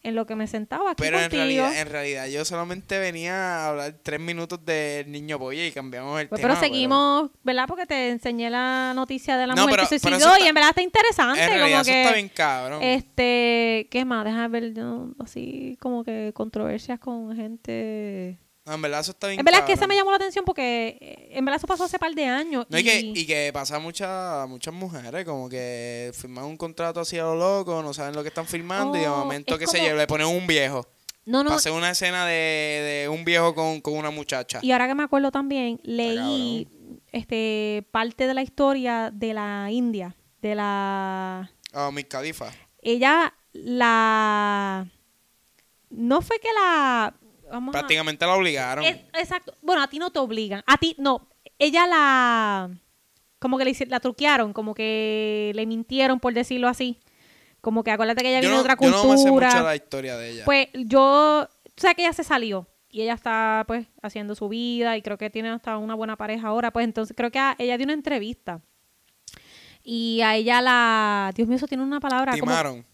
en 0.04 0.14
lo 0.14 0.26
que 0.26 0.36
me 0.36 0.46
sentaba 0.46 0.92
aquí 0.92 1.02
Pero 1.02 1.16
en 1.18 1.24
contigo. 1.24 1.42
realidad, 1.42 1.76
en 1.80 1.88
realidad 1.88 2.26
yo 2.28 2.44
solamente 2.44 2.98
venía 3.00 3.34
a 3.34 3.68
hablar 3.68 3.94
tres 4.02 4.20
minutos 4.20 4.64
del 4.64 5.10
niño 5.10 5.38
polla 5.40 5.66
y 5.66 5.72
cambiamos 5.72 6.20
el 6.20 6.28
Pues, 6.28 6.40
tema. 6.40 6.54
pero 6.54 6.60
seguimos, 6.66 7.30
¿verdad? 7.42 7.64
Porque 7.66 7.84
te 7.84 8.08
enseñé 8.10 8.48
la 8.48 8.92
noticia 8.94 9.36
de 9.36 9.48
la 9.48 9.54
No, 9.54 9.62
mujer 9.62 9.80
pero- 9.80 9.88
que 9.88 9.98
suicidó 9.98 10.30
y 10.42 10.46
en 10.46 10.54
verdad 10.54 10.70
está 10.70 10.82
interesante. 10.82 11.42
En 11.42 11.48
realidad 11.50 11.68
como 11.68 11.82
eso 11.82 11.90
que, 11.90 12.02
está 12.02 12.14
bien 12.14 12.28
cabrón. 12.28 12.82
Este, 12.82 13.88
¿qué 13.90 14.04
más? 14.06 14.24
Déjame 14.24 14.60
ver, 14.60 14.72
así 15.18 15.76
como 15.80 16.04
que 16.04 16.30
controversias 16.32 17.00
con 17.00 17.34
gente. 17.36 18.38
En 18.74 18.82
verdad 18.82 19.00
eso 19.00 19.10
está 19.12 19.28
bien 19.28 19.38
En 19.40 19.44
verdad 19.44 19.60
es 19.60 19.66
que 19.66 19.72
cabrón. 19.72 19.78
esa 19.84 19.86
me 19.88 19.96
llamó 19.96 20.10
la 20.10 20.16
atención 20.16 20.44
porque 20.44 20.98
eh, 21.00 21.28
en 21.32 21.44
verdad 21.44 21.56
eso 21.58 21.66
pasó 21.66 21.84
hace 21.84 21.98
par 21.98 22.14
de 22.14 22.24
años. 22.26 22.66
No, 22.68 22.78
y, 22.78 22.84
que, 22.84 22.98
y 23.00 23.26
que 23.26 23.50
pasa 23.52 23.76
a 23.76 23.78
muchas, 23.78 24.48
mujeres, 24.72 25.24
como 25.24 25.48
que 25.48 26.12
firman 26.14 26.44
un 26.44 26.56
contrato 26.56 27.00
así 27.00 27.18
a 27.18 27.22
lo 27.24 27.34
loco, 27.34 27.82
no 27.82 27.92
saben 27.94 28.14
lo 28.14 28.22
que 28.22 28.28
están 28.28 28.46
firmando 28.46 28.96
y 28.96 29.00
de 29.00 29.08
Oh, 29.08 29.16
momento 29.18 29.58
que 29.58 29.66
se 29.66 29.76
como- 29.78 29.88
lleva, 29.88 29.98
le 30.00 30.06
ponen 30.06 30.26
un 30.26 30.46
viejo. 30.46 30.86
no, 31.26 31.44
no, 31.44 31.52
hacer 31.52 31.72
una 31.72 31.90
escena 31.90 32.24
de, 32.26 33.02
de 33.04 33.08
un 33.08 33.24
viejo 33.24 33.54
con, 33.54 33.80
con 33.80 33.94
una 33.94 34.10
muchacha. 34.10 34.60
y 34.62 34.72
ahora 34.72 34.86
que 34.88 34.94
me 34.94 35.02
acuerdo 35.02 35.30
también, 35.30 35.80
leí 35.84 36.66
este 37.12 37.86
parte 37.90 38.26
de 38.26 38.34
la 38.34 38.42
historia 38.42 39.10
de 39.12 39.34
la 39.34 39.68
India, 39.70 40.14
de 40.42 40.54
la 40.54 41.50
Ah, 41.72 41.90
Miss 41.92 42.06
Khalifa. 42.06 42.50
ella 42.82 43.34
la 43.52 44.86
no 45.90 46.20
fue 46.22 46.38
que 46.38 46.48
la 46.54 47.14
vamos 47.50 47.74
a- 47.74 47.78
Prácticamente 47.78 48.24
la 48.26 48.34
obligaron. 48.34 48.84
Es- 48.84 48.96
exacto. 49.14 49.54
Bueno, 49.62 49.82
a 49.82 49.88
ti 49.88 49.98
no 49.98 50.10
te 50.10 50.18
obligan. 50.18 50.62
A 50.66 50.76
ti, 50.78 50.94
no. 50.98 51.28
Ella 51.58 51.86
la. 51.86 52.70
Como 53.38 53.56
que 53.58 53.64
le 53.64 53.74
la 53.86 54.00
truquearon, 54.00 54.52
como 54.52 54.74
que 54.74 55.52
le 55.54 55.66
mintieron, 55.66 56.18
por 56.20 56.34
decirlo 56.34 56.68
así. 56.68 56.98
Como 57.60 57.82
que 57.84 57.90
acuérdate 57.90 58.22
que 58.22 58.28
ella 58.30 58.38
yo, 58.40 58.48
viene 58.48 58.56
no, 58.56 58.62
de 58.62 58.72
otra 58.72 58.76
yo 58.80 58.90
no 58.90 59.04
me 59.04 59.16
sé 59.18 59.24
cultura. 59.24 59.48
mucho 59.50 59.62
la 59.64 59.76
historia 59.76 60.16
de 60.16 60.30
ella. 60.30 60.44
Pues 60.44 60.68
yo. 60.74 61.42
O 61.48 61.80
sea 61.80 61.94
que 61.94 62.02
ella 62.02 62.12
se 62.12 62.24
salió. 62.24 62.66
Y 62.90 63.02
ella 63.02 63.12
está, 63.14 63.64
pues, 63.66 63.86
haciendo 64.02 64.34
su 64.34 64.48
vida. 64.48 64.96
Y 64.96 65.02
creo 65.02 65.18
que 65.18 65.28
tiene 65.30 65.50
hasta 65.50 65.76
una 65.76 65.94
buena 65.94 66.16
pareja 66.16 66.48
ahora. 66.48 66.72
Pues 66.72 66.84
entonces 66.84 67.14
creo 67.16 67.30
que 67.30 67.38
a- 67.38 67.54
ella 67.58 67.76
dio 67.76 67.84
una 67.84 67.92
entrevista. 67.92 68.60
Y 69.82 70.20
a 70.22 70.34
ella 70.36 70.60
la. 70.60 71.32
Dios 71.34 71.46
mío, 71.48 71.56
eso 71.56 71.66
tiene 71.66 71.82
una 71.84 72.00
palabra. 72.00 72.32
como 72.32 72.42
timaron. 72.44 72.84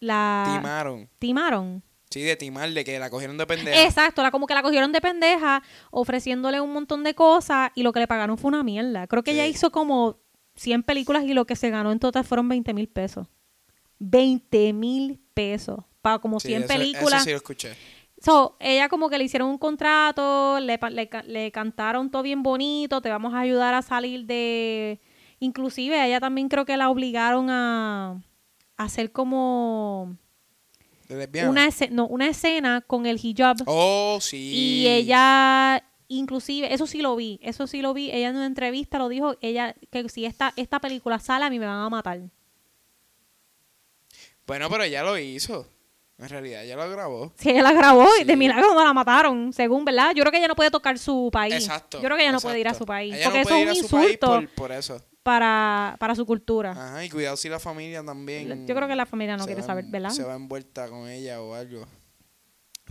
la. 0.00 0.54
Timaron. 0.56 1.08
Timaron. 1.18 1.82
Sí, 2.10 2.22
de 2.22 2.34
timar, 2.36 2.70
de 2.72 2.84
que 2.84 2.98
la 2.98 3.08
cogieron 3.08 3.38
de 3.38 3.46
pendeja. 3.46 3.84
Exacto, 3.84 4.22
la 4.22 4.30
como 4.32 4.46
que 4.48 4.54
la 4.54 4.62
cogieron 4.62 4.90
de 4.92 5.00
pendeja, 5.00 5.62
ofreciéndole 5.92 6.60
un 6.60 6.72
montón 6.72 7.04
de 7.04 7.14
cosas 7.14 7.70
y 7.76 7.82
lo 7.84 7.92
que 7.92 8.00
le 8.00 8.08
pagaron 8.08 8.36
fue 8.36 8.48
una 8.48 8.64
mierda. 8.64 9.06
Creo 9.06 9.22
que 9.22 9.30
ella 9.30 9.46
hizo 9.46 9.70
como 9.70 10.18
100 10.56 10.82
películas 10.82 11.22
y 11.24 11.34
lo 11.34 11.44
que 11.46 11.54
se 11.56 11.70
ganó 11.70 11.92
en 11.92 12.00
total 12.00 12.24
fueron 12.24 12.48
20 12.48 12.74
mil 12.74 12.88
pesos. 12.88 13.28
20 14.00 14.72
mil 14.72 15.20
pesos 15.34 15.78
para 16.02 16.18
como 16.18 16.40
Sí, 16.40 16.48
100 16.48 16.62
eso- 16.64 16.68
películas. 16.74 17.14
Eso 17.14 17.24
sí 17.24 17.30
lo 17.30 17.36
escuché. 17.36 17.76
So, 18.22 18.56
ella 18.60 18.88
como 18.88 19.08
que 19.08 19.16
le 19.16 19.24
hicieron 19.24 19.48
un 19.48 19.56
contrato, 19.58 20.58
le, 20.60 20.78
le, 20.90 21.08
ca- 21.08 21.22
le 21.22 21.50
cantaron 21.52 22.10
todo 22.10 22.22
bien 22.22 22.42
bonito, 22.42 23.00
te 23.00 23.08
vamos 23.08 23.32
a 23.34 23.40
ayudar 23.40 23.72
a 23.74 23.82
salir 23.82 24.26
de... 24.26 25.00
Inclusive 25.38 25.98
a 25.98 26.06
ella 26.06 26.20
también 26.20 26.48
creo 26.50 26.66
que 26.66 26.76
la 26.76 26.90
obligaron 26.90 27.48
a, 27.48 28.20
a 28.76 28.82
hacer 28.84 29.10
como 29.10 30.16
lesbiana. 31.16 31.50
una, 31.50 31.66
esce- 31.68 31.90
no, 31.90 32.06
una 32.06 32.28
escena 32.28 32.80
con 32.86 33.06
el 33.06 33.18
hijab. 33.22 33.56
Oh, 33.66 34.18
sí. 34.20 34.36
Y 34.54 34.86
ella, 34.88 35.82
inclusive, 36.08 36.72
eso 36.72 36.86
sí 36.86 37.02
lo 37.02 37.16
vi, 37.16 37.38
eso 37.42 37.66
sí 37.66 37.82
lo 37.82 37.92
vi, 37.94 38.10
ella 38.10 38.28
en 38.28 38.36
una 38.36 38.46
entrevista 38.46 38.98
lo 38.98 39.08
dijo, 39.08 39.36
ella, 39.40 39.74
que 39.90 40.08
si 40.08 40.24
esta, 40.24 40.52
esta 40.56 40.80
película 40.80 41.18
sale 41.18 41.44
a 41.44 41.50
mí 41.50 41.58
me 41.58 41.66
van 41.66 41.78
a 41.78 41.88
matar. 41.90 42.20
Bueno, 44.46 44.68
pero 44.68 44.84
ella 44.84 45.02
lo 45.02 45.16
hizo. 45.18 45.68
En 46.18 46.28
realidad, 46.28 46.64
ella 46.64 46.76
lo 46.76 46.90
grabó. 46.90 47.32
Si 47.38 47.48
ella 47.48 47.62
la 47.62 47.72
grabó 47.72 48.06
y 48.20 48.24
de 48.24 48.32
Sí. 48.34 48.36
milagro 48.36 48.74
no 48.74 48.84
la 48.84 48.92
mataron, 48.92 49.54
según, 49.54 49.86
¿verdad? 49.86 50.10
Yo 50.14 50.22
creo 50.22 50.30
que 50.32 50.36
ella 50.38 50.48
no 50.48 50.54
puede 50.54 50.70
tocar 50.70 50.98
su 50.98 51.30
país. 51.32 51.54
Exacto. 51.54 51.96
Yo 51.98 52.04
creo 52.04 52.16
que 52.18 52.24
ella 52.24 52.32
no 52.32 52.40
puede 52.40 52.60
ir 52.60 52.68
a 52.68 52.74
su 52.74 52.84
país. 52.84 53.14
Ella 53.14 53.24
porque 53.24 53.38
no 53.38 53.42
eso 53.42 53.54
es 53.54 53.54
un 53.56 53.62
ir 53.62 53.68
a 53.70 53.74
su 53.74 53.88
país 53.88 54.02
insulto 54.10 54.26
por, 54.26 54.48
por 54.50 54.72
eso. 54.72 55.00
Para, 55.22 55.96
para 55.98 56.14
su 56.14 56.24
cultura. 56.26 56.70
Ajá, 56.72 57.04
y 57.04 57.10
cuidado 57.10 57.36
si 57.36 57.48
la 57.48 57.58
familia 57.60 58.02
también. 58.04 58.66
Yo 58.66 58.74
creo 58.74 58.88
que 58.88 58.96
la 58.96 59.06
familia 59.06 59.36
no 59.36 59.44
quiere 59.46 59.60
va 59.60 59.66
saber, 59.66 59.84
¿verdad? 59.88 60.10
Se 60.10 60.22
va 60.24 60.34
envuelta 60.34 60.88
con 60.88 61.08
ella 61.08 61.40
o 61.42 61.54
algo. 61.54 61.86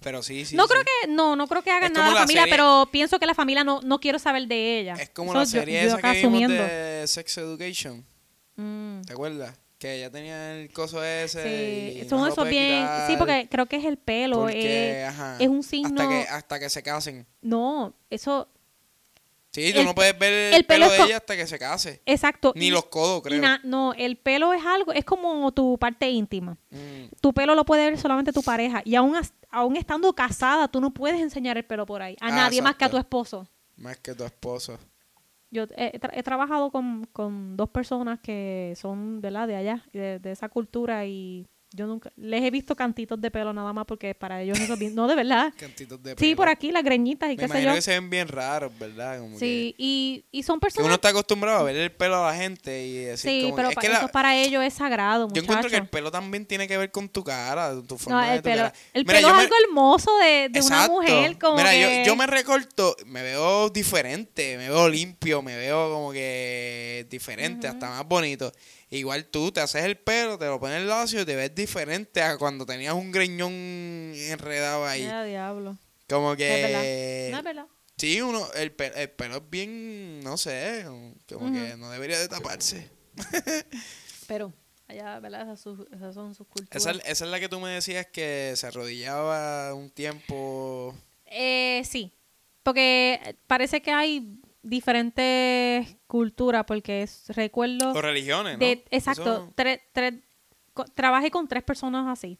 Pero 0.02 0.24
sí, 0.24 0.46
sí. 0.46 0.56
no 0.56 0.64
sí. 0.64 0.70
creo 0.70 0.84
que, 0.84 1.08
no, 1.12 1.36
no 1.36 1.48
creo 1.48 1.62
que 1.62 1.72
hagan 1.72 1.92
Es 1.92 1.98
nada 1.98 2.08
la 2.10 2.14
la 2.14 2.20
familia, 2.22 2.44
serie- 2.44 2.54
pero 2.54 2.88
pienso 2.92 3.20
que 3.20 3.26
la 3.26 3.34
familia 3.34 3.64
no, 3.64 3.82
no 3.82 4.00
quiere 4.00 4.18
saber 4.20 4.48
de 4.48 4.80
ella. 4.80 4.94
Es 4.94 5.10
como 5.10 5.32
Eso 5.32 5.40
la 5.40 5.46
serie 5.46 5.82
yo 5.82 5.88
esa 5.90 5.98
que 5.98 6.02
vimos 6.04 6.18
asumiendo. 6.20 6.54
de 6.56 7.04
Sex 7.06 7.38
Education. 7.38 8.06
Mm. 8.56 9.02
¿Te 9.02 9.14
acuerdas? 9.14 9.60
Que 9.78 9.96
ella 9.96 10.10
tenía 10.12 10.56
el 10.58 10.72
coso 10.72 11.04
ese. 11.04 11.42
Sí, 11.44 12.00
y 12.02 12.10
son 12.10 12.20
no 12.20 12.28
esos 12.28 12.48
bien. 12.50 12.86
Sí, 13.08 13.16
porque 13.18 13.48
creo 13.50 13.66
que 13.66 13.78
es 13.78 13.86
el 13.86 13.98
pelo. 13.98 14.40
porque, 14.42 14.92
eh, 15.00 15.06
ajá, 15.06 15.38
es 15.40 15.48
un 15.48 15.64
signo. 15.64 16.02
Hasta 16.02 16.10
que, 16.10 16.30
hasta 16.30 16.60
que 16.60 16.70
se 16.70 16.84
casen. 16.84 17.26
No, 17.42 17.94
eso. 18.10 18.50
Sí, 19.52 19.74
tú 19.74 19.80
El- 19.80 19.86
no 19.86 19.96
puedes 19.96 20.18
ver 20.20 20.32
el, 20.32 20.54
el 20.54 20.66
pelo 20.66 20.88
de 20.90 20.98
ella 20.98 21.18
hasta 21.18 21.36
que 21.36 21.48
se 21.48 21.58
case. 21.58 22.02
Exacto. 22.06 22.54
Ni 22.56 22.68
y- 22.68 22.72
los 22.72 22.86
codos, 22.86 23.24
creo. 23.24 23.42
na- 23.42 23.60
no, 23.64 23.94
el 23.94 24.16
pelo 24.18 24.54
es 24.54 24.64
algo, 24.64 24.94
es 24.94 25.04
como 25.06 25.52
tu 25.54 25.78
parte 25.80 26.08
íntima. 26.10 26.56
Mm, 26.70 27.06
Tu 27.20 27.34
pelo 27.34 27.56
lo 27.56 27.66
puede 27.66 27.90
ver 27.90 27.98
solamente 28.00 28.32
tu 28.32 28.44
pareja. 28.44 28.82
Y 28.86 28.94
aún, 28.96 29.16
aún 29.50 29.76
estando 29.76 30.14
casada, 30.14 30.68
tú 30.68 30.80
no 30.80 30.94
puedes 30.94 31.20
enseñar 31.20 31.58
el 31.58 31.66
pelo 31.66 31.86
por 31.88 32.02
ahí. 32.04 32.16
A 32.22 32.28
Ah, 32.28 32.32
nadie 32.32 32.62
más 32.62 32.76
que 32.76 32.86
a 32.86 32.90
tu 32.90 32.98
esposo. 32.98 33.48
más 33.76 33.98
que 33.98 34.14
tu 34.14 34.24
esposo. 34.24 34.78
Yo 35.52 35.64
he, 35.76 35.96
he 35.96 36.00
tra- 36.00 36.12
he 36.14 36.22
trabajado 36.22 36.70
con, 36.70 37.06
con 37.12 37.58
dos 37.58 37.70
personas 37.70 38.20
que 38.20 38.76
son 38.80 39.20
¿verdad? 39.20 39.48
de 39.48 39.56
allá, 39.56 39.84
de, 39.94 40.20
de 40.20 40.32
esa 40.32 40.48
cultura, 40.50 41.08
y 41.08 41.48
yo 41.72 41.86
nunca 41.86 42.12
les 42.16 42.42
he 42.44 42.50
visto 42.52 42.76
cantitos 42.76 43.22
de 43.22 43.30
pelo 43.30 43.54
nada 43.54 43.72
más 43.74 43.86
porque 43.86 44.16
para 44.16 44.42
ellos 44.42 44.60
eso 44.60 44.74
es 44.74 44.80
bien. 44.80 44.96
No, 44.96 45.08
de 45.08 45.16
verdad. 45.16 45.54
Cantitos 45.58 46.02
de 46.02 46.12
Sí, 46.12 46.16
pelo. 46.16 46.36
por 46.38 46.50
aquí, 46.50 46.72
las 46.72 46.84
greñitas 46.84 47.28
y 47.30 47.34
Me 47.34 47.36
qué 47.38 47.42
sé 47.44 47.46
imagino 47.48 47.72
yo. 47.72 47.76
que 47.76 47.82
se 47.82 47.92
ven 47.92 48.10
bien 48.10 48.28
raros, 48.28 48.72
¿verdad? 48.80 49.20
Como 49.20 49.38
Sí, 49.38 49.76
y, 49.78 50.26
y 50.32 50.44
son 50.44 50.56
que, 50.60 50.62
que 50.62 50.66
personas. 50.66 50.86
uno 50.88 50.96
está 50.96 51.10
acostumbrado 51.10 51.60
a 51.60 51.64
ver 51.64 51.76
el 51.76 51.92
pelo 51.92 52.26
a 52.26 52.32
la 52.32 52.38
gente 52.38 52.86
y 52.86 52.94
decir 53.04 53.30
sí, 53.32 53.42
como 53.44 53.56
pero 53.56 53.70
que, 53.70 53.88
es 53.88 53.94
eso 53.98 54.08
para 54.08 54.36
ellos 54.36 54.64
es 54.64 54.74
sagrado, 54.74 55.24
yo 55.24 55.28
muchachos. 55.28 55.44
encuentro 55.44 55.70
que 55.70 55.78
el 55.78 55.88
pelo 55.88 56.10
también 56.12 56.46
tiene 56.46 56.68
que 56.68 56.78
ver 56.78 56.90
con 56.92 57.08
tu 57.10 57.24
cara, 57.24 57.74
tu 57.88 57.98
forma 57.98 58.22
No, 58.24 58.28
de 58.30 58.36
el 58.38 58.42
tu 58.42 58.50
pelo, 58.50 58.64
cara. 58.64 58.74
el 58.94 59.06
Mira, 59.06 59.16
pelo 59.18 59.28
yo 59.28 59.34
es 59.34 59.38
me- 59.38 59.44
algo 59.44 59.56
hermoso 59.68 60.18
de, 60.18 60.50
de 60.50 60.60
una 60.62 60.76
Exacto. 60.76 60.92
mujer. 60.94 61.38
Como 61.40 61.58
Mira, 61.58 61.72
que- 61.72 62.04
yo 62.06 62.16
me 62.16 62.26
recorto, 62.26 62.96
me 63.06 63.22
veo 63.22 63.70
diferente, 63.70 64.58
me 64.58 64.70
veo 64.70 64.90
limpio, 64.90 65.42
me 65.44 65.56
veo 65.56 65.94
como 65.94 66.12
que 66.12 67.06
diferente, 67.10 67.68
hasta 67.68 67.90
más 67.90 68.08
bonito. 68.08 68.52
Igual 68.92 69.26
tú 69.26 69.52
te 69.52 69.60
haces 69.62 69.84
el 69.86 69.98
pelo, 69.98 70.38
te 70.40 70.46
lo 70.46 70.60
pones 70.60 70.84
lacio 70.84 71.22
y 71.22 71.26
te 71.26 71.36
ves 71.36 71.54
diferente 71.54 72.22
a 72.24 72.38
cuando 72.38 72.66
tenías 72.66 72.94
un 72.96 73.12
greñón 73.12 73.52
enredado 73.54 74.86
ahí. 74.86 75.04
Mira, 75.04 75.24
diablo. 75.24 75.78
Como 76.08 76.36
que... 76.36 77.28
es 77.30 77.44
verdad. 77.44 77.68
Sí, 77.98 78.22
uno, 78.22 78.48
el, 78.54 78.72
pe- 78.72 78.94
el 79.00 79.10
pelo 79.12 79.38
es 79.38 79.50
bien, 79.50 80.22
no 80.22 80.38
sé, 80.38 80.86
como, 81.28 81.52
que 81.52 81.76
no 81.78 81.92
debería 81.92 82.18
de 82.18 82.30
taparse. 82.30 82.90
Pero, 84.28 84.54
allá, 84.88 85.20
¿verdad? 85.20 85.42
Esas, 85.54 85.76
esas 85.94 86.16
son 86.16 86.34
sus 86.34 86.48
culturas. 86.48 86.82
Esa, 86.82 86.92
esa 86.92 87.26
es 87.26 87.30
la 87.32 87.40
que 87.40 87.50
tú 87.50 87.60
me 87.60 87.70
decías 87.70 88.08
que 88.08 88.54
se 88.56 88.68
arrodillaba 88.68 89.74
un 89.74 89.90
tiempo. 89.90 90.96
Eh, 91.26 91.84
sí, 91.86 92.12
porque 92.64 93.36
parece 93.48 93.82
que 93.82 93.92
hay 93.92 94.39
diferentes 94.62 95.98
culturas, 96.08 96.66
porque 96.66 97.04
es, 97.04 97.26
recuerdo... 97.30 97.92
O 97.92 98.02
religiones, 98.02 98.58
¿no? 98.58 98.66
exacto, 98.92 99.36
Eso- 99.36 99.54
co- 100.74 100.86
trabajé 100.86 101.32
con 101.32 101.48
tres 101.48 101.64
personas 101.64 102.08
así. 102.08 102.38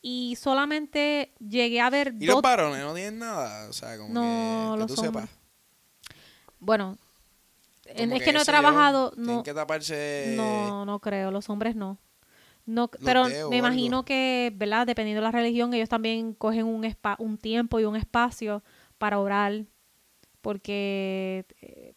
Y 0.00 0.36
solamente 0.36 1.32
llegué 1.40 1.80
a 1.80 1.90
ver 1.90 2.14
y 2.18 2.26
dos... 2.26 2.36
los 2.36 2.42
varones 2.42 2.80
no 2.84 2.94
tienen 2.94 3.18
nada, 3.18 3.68
o 3.68 3.72
sea, 3.72 3.96
como 3.98 4.14
No, 4.14 4.72
que, 4.76 4.82
que 4.82 4.86
tú 4.86 4.96
hombres. 5.02 5.28
sepas. 5.30 5.38
Bueno, 6.60 6.96
Como 7.96 8.14
es 8.14 8.22
que 8.22 8.32
no 8.32 8.38
he 8.38 8.42
yo, 8.42 8.46
trabajado... 8.46 9.10
Tienen 9.10 9.36
No, 9.38 9.42
que 9.42 9.54
taparse. 9.54 10.34
no, 10.36 10.84
no 10.84 10.98
creo, 11.00 11.30
los 11.30 11.48
hombres 11.50 11.74
no. 11.76 11.98
No, 12.66 12.88
pero 12.88 13.24
me 13.24 13.36
algo. 13.38 13.54
imagino 13.56 14.04
que, 14.04 14.52
¿verdad? 14.54 14.86
Dependiendo 14.86 15.20
de 15.22 15.24
la 15.24 15.32
religión, 15.32 15.72
ellos 15.72 15.88
también 15.88 16.34
cogen 16.34 16.66
un, 16.66 16.84
espa 16.84 17.16
un 17.18 17.38
tiempo 17.38 17.80
y 17.80 17.84
un 17.86 17.96
espacio 17.96 18.62
para 18.98 19.18
orar, 19.18 19.64
porque, 20.40 21.44
eh, 21.60 21.94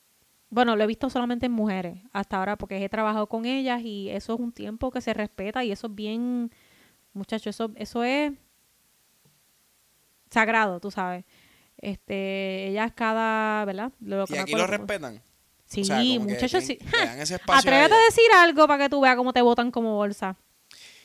bueno, 0.50 0.76
lo 0.76 0.84
he 0.84 0.88
visto 0.88 1.10
solamente 1.10 1.46
en 1.46 1.52
mujeres 1.52 2.00
hasta 2.12 2.38
ahora, 2.38 2.58
porque 2.58 2.84
he 2.84 2.90
trabajado 2.90 3.28
con 3.28 3.46
ellas 3.46 3.82
y 3.84 4.10
eso 4.10 4.34
es 4.34 4.40
un 4.40 4.52
tiempo 4.52 4.92
que 4.92 5.02
se 5.02 5.14
respeta 5.14 5.64
y 5.64 5.72
eso 5.72 5.88
es 5.88 5.96
bien, 5.96 6.52
muchachos, 7.14 7.48
eso, 7.56 7.72
eso 7.76 8.04
es 8.04 8.34
sagrado, 10.30 10.80
tú 10.80 10.92
sabes. 10.92 11.26
Este, 11.78 12.68
ellas 12.68 12.92
cada, 12.94 13.66
¿verdad? 13.66 13.92
Lo 14.02 14.26
Y 14.30 14.38
aquí 14.38 14.54
lo 14.54 14.68
respetan. 14.68 15.22
Sí, 15.66 15.82
O 15.82 15.86
sea, 15.86 16.00
muchachos, 16.20 16.64
sí. 16.66 16.78
a 17.48 17.58
Atrévete 17.58 17.94
a 17.94 18.06
decir 18.06 18.26
algo 18.36 18.68
para 18.68 18.84
que 18.84 18.90
tú 18.90 19.02
veas 19.02 19.16
cómo 19.16 19.32
te 19.34 19.42
votan 19.42 19.72
como 19.72 19.96
bolsa. 19.96 20.36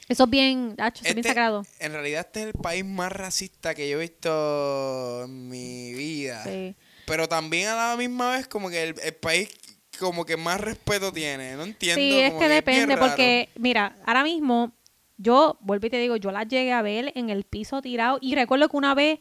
Eso 0.08 0.24
es 0.24 0.30
bien, 0.30 0.74
Nacho, 0.76 1.02
eso 1.02 1.08
es 1.10 1.14
bien 1.14 1.18
Este- 1.18 1.28
sagrado. 1.28 1.64
En 1.78 1.92
realidad 1.92 2.20
este 2.26 2.40
es 2.42 2.46
el 2.48 2.52
país 2.54 2.84
más 2.84 3.10
racista 3.12 3.74
que 3.74 3.88
yo 3.88 3.96
he 3.98 4.00
visto 4.00 5.22
en 5.24 5.48
mi 5.48 5.94
vida. 5.94 6.42
Sí. 6.44 6.74
Pero 7.06 7.28
también 7.28 7.68
a 7.68 7.90
la 7.90 7.96
misma 7.96 8.32
vez 8.32 8.46
como 8.48 8.68
que 8.68 8.82
el, 8.82 8.94
el 9.02 9.14
país 9.14 9.48
como 9.98 10.24
que 10.26 10.36
más 10.36 10.60
respeto 10.60 11.12
tiene. 11.12 11.54
No 11.56 11.62
entiendo. 11.64 12.00
Sí, 12.00 12.18
es 12.20 12.30
como 12.30 12.40
que 12.40 12.46
bien 12.48 12.56
depende, 12.58 12.96
raro. 12.96 13.06
porque, 13.08 13.48
mira, 13.58 13.96
ahora 14.04 14.22
mismo 14.24 14.72
Yo, 15.16 15.56
vuelvo 15.60 15.86
y 15.86 15.90
te 15.90 15.98
digo, 15.98 16.16
yo 16.16 16.30
las 16.30 16.46
llegué 16.46 16.72
a 16.72 16.82
ver 16.82 17.12
en 17.14 17.30
el 17.30 17.44
piso 17.44 17.80
tirado 17.80 18.18
y 18.20 18.34
recuerdo 18.34 18.68
que 18.68 18.76
una 18.76 18.94
vez 18.94 19.18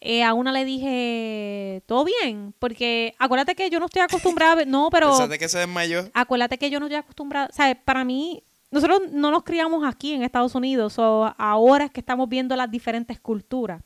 eh, 0.00 0.22
a 0.22 0.32
una 0.32 0.52
le 0.52 0.64
dije, 0.64 1.82
¿todo 1.86 2.04
bien? 2.04 2.54
Porque 2.58 3.14
acuérdate 3.18 3.54
que 3.54 3.68
yo 3.68 3.78
no 3.80 3.86
estoy 3.86 4.02
acostumbrada 4.02 4.52
a 4.52 4.54
ver, 4.56 4.66
no, 4.66 4.88
pero 4.90 5.10
Pensaste 5.10 5.38
que 5.38 5.48
se 5.48 5.58
desmayó. 5.58 6.08
acuérdate 6.14 6.56
que 6.58 6.70
yo 6.70 6.80
no 6.80 6.86
estoy 6.86 6.98
acostumbrada, 6.98 7.50
¿sabes? 7.52 7.76
Para 7.84 8.04
mí, 8.04 8.42
nosotros 8.70 9.02
no 9.12 9.30
nos 9.30 9.44
criamos 9.44 9.86
aquí 9.86 10.14
en 10.14 10.22
Estados 10.22 10.54
Unidos, 10.54 10.98
o 10.98 11.34
ahora 11.38 11.84
es 11.86 11.90
que 11.90 12.00
estamos 12.00 12.28
viendo 12.28 12.56
las 12.56 12.70
diferentes 12.70 13.20
culturas. 13.20 13.82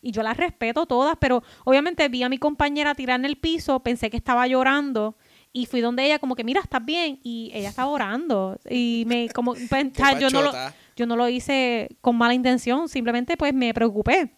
Y 0.00 0.12
yo 0.12 0.22
las 0.22 0.36
respeto 0.36 0.86
todas, 0.86 1.16
pero 1.20 1.42
obviamente 1.64 2.08
vi 2.08 2.22
a 2.22 2.28
mi 2.28 2.38
compañera 2.38 2.94
tirar 2.94 3.18
en 3.20 3.24
el 3.24 3.36
piso, 3.36 3.80
pensé 3.80 4.10
que 4.10 4.16
estaba 4.16 4.46
llorando 4.46 5.16
y 5.52 5.66
fui 5.66 5.80
donde 5.80 6.04
ella 6.04 6.18
como 6.18 6.36
que, 6.36 6.44
mira, 6.44 6.60
¿estás 6.60 6.84
bien? 6.84 7.20
Y 7.22 7.50
ella 7.54 7.70
estaba 7.70 7.90
orando. 7.90 8.58
Y 8.68 9.04
me, 9.06 9.28
como, 9.30 9.54
pues, 9.68 9.86
yo, 10.20 10.30
no 10.30 10.42
lo, 10.42 10.52
yo 10.96 11.06
no 11.06 11.16
lo 11.16 11.28
hice 11.28 11.88
con 12.00 12.16
mala 12.16 12.34
intención, 12.34 12.88
simplemente 12.88 13.36
pues 13.36 13.54
me 13.54 13.72
preocupé. 13.74 14.34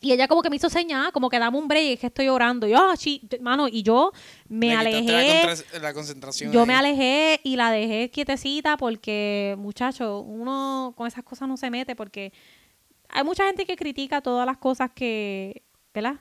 Y 0.00 0.10
ella 0.10 0.26
como 0.26 0.42
que 0.42 0.50
me 0.50 0.56
hizo 0.56 0.68
señal, 0.68 1.12
como 1.12 1.30
que 1.30 1.38
dame 1.38 1.56
un 1.56 1.68
break, 1.68 1.92
es 1.92 2.00
que 2.00 2.06
estoy 2.08 2.28
orando. 2.28 2.66
Yo, 2.66 2.76
ah, 2.76 2.96
sí, 2.96 3.22
mano, 3.40 3.68
y 3.68 3.84
yo 3.84 4.10
me 4.48 4.74
alejé. 4.74 5.44
La, 5.80 5.94
concentración. 5.94 6.50
Yo 6.50 6.62
ahí. 6.62 6.66
me 6.66 6.74
alejé 6.74 7.40
y 7.44 7.54
la 7.54 7.70
dejé 7.70 8.10
quietecita 8.10 8.76
porque, 8.76 9.54
muchacho, 9.58 10.18
uno 10.18 10.92
con 10.96 11.06
esas 11.06 11.22
cosas 11.22 11.48
no 11.48 11.56
se 11.56 11.70
mete 11.70 11.94
porque 11.94 12.32
hay 13.12 13.24
mucha 13.24 13.46
gente 13.46 13.66
que 13.66 13.76
critica 13.76 14.20
todas 14.20 14.46
las 14.46 14.56
cosas 14.56 14.90
que, 14.94 15.62
¿verdad? 15.94 16.16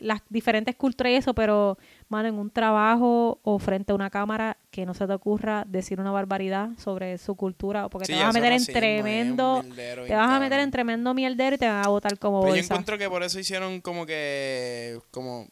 Las 0.00 0.20
diferentes 0.28 0.74
culturas 0.74 1.12
y 1.12 1.16
eso, 1.16 1.32
pero, 1.34 1.78
mano, 2.08 2.28
en 2.28 2.34
un 2.34 2.50
trabajo 2.50 3.40
o 3.42 3.58
frente 3.58 3.92
a 3.92 3.94
una 3.94 4.10
cámara 4.10 4.58
que 4.70 4.84
no 4.84 4.94
se 4.94 5.06
te 5.06 5.12
ocurra 5.12 5.64
decir 5.66 6.00
una 6.00 6.10
barbaridad 6.10 6.70
sobre 6.76 7.16
su 7.18 7.36
cultura 7.36 7.88
porque 7.88 8.06
Sí, 8.06 8.12
te 8.12 8.18
vas 8.18 8.28
a 8.28 8.32
meter 8.32 8.52
en 8.52 8.66
tremendo, 8.66 9.62
mierdero 9.62 10.06
te 10.06 10.14
vas 10.14 10.30
a 10.30 10.40
meter 10.40 10.60
en 10.60 10.70
tremendo 10.70 11.14
mierdero 11.14 11.54
y 11.54 11.58
te 11.58 11.68
van 11.68 11.84
a 11.84 11.88
botar 11.88 12.18
como 12.18 12.42
Pero 12.42 12.56
yo 12.56 12.62
encuentro 12.62 12.98
que 12.98 13.08
por 13.08 13.22
eso 13.22 13.38
hicieron 13.38 13.80
como 13.80 14.06
que. 14.06 14.98
Como. 15.10 15.48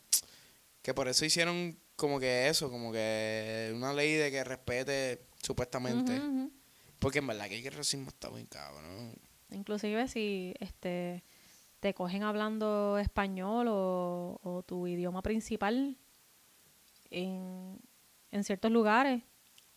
Que 0.83 0.94
por 0.94 1.07
eso 1.07 1.24
hicieron 1.24 1.78
como 1.94 2.18
que 2.18 2.48
eso, 2.48 2.70
como 2.70 2.92
que 2.92 3.72
una 3.74 3.92
ley 3.92 4.14
de 4.14 4.31
que 4.31 4.42
respete 4.42 5.20
supuestamente. 5.42 6.20
Porque 6.98 7.20
en 7.20 7.26
verdad 7.28 7.48
que 7.48 7.66
el 7.66 7.72
racismo 7.72 8.09
está 8.09 8.28
bien 8.31 8.46
cabrón. 8.46 9.14
Inclusive 9.50 10.08
si 10.08 10.54
este 10.61 11.24
te 11.80 11.94
cogen 11.94 12.24
hablando 12.24 12.98
español 12.98 13.68
o, 13.68 14.40
o 14.42 14.62
tu 14.64 14.87
idioma 14.88 15.22
principal 15.22 15.96
en, 17.11 17.78
en 18.30 18.44
ciertos 18.44 18.70
lugares, 18.72 19.22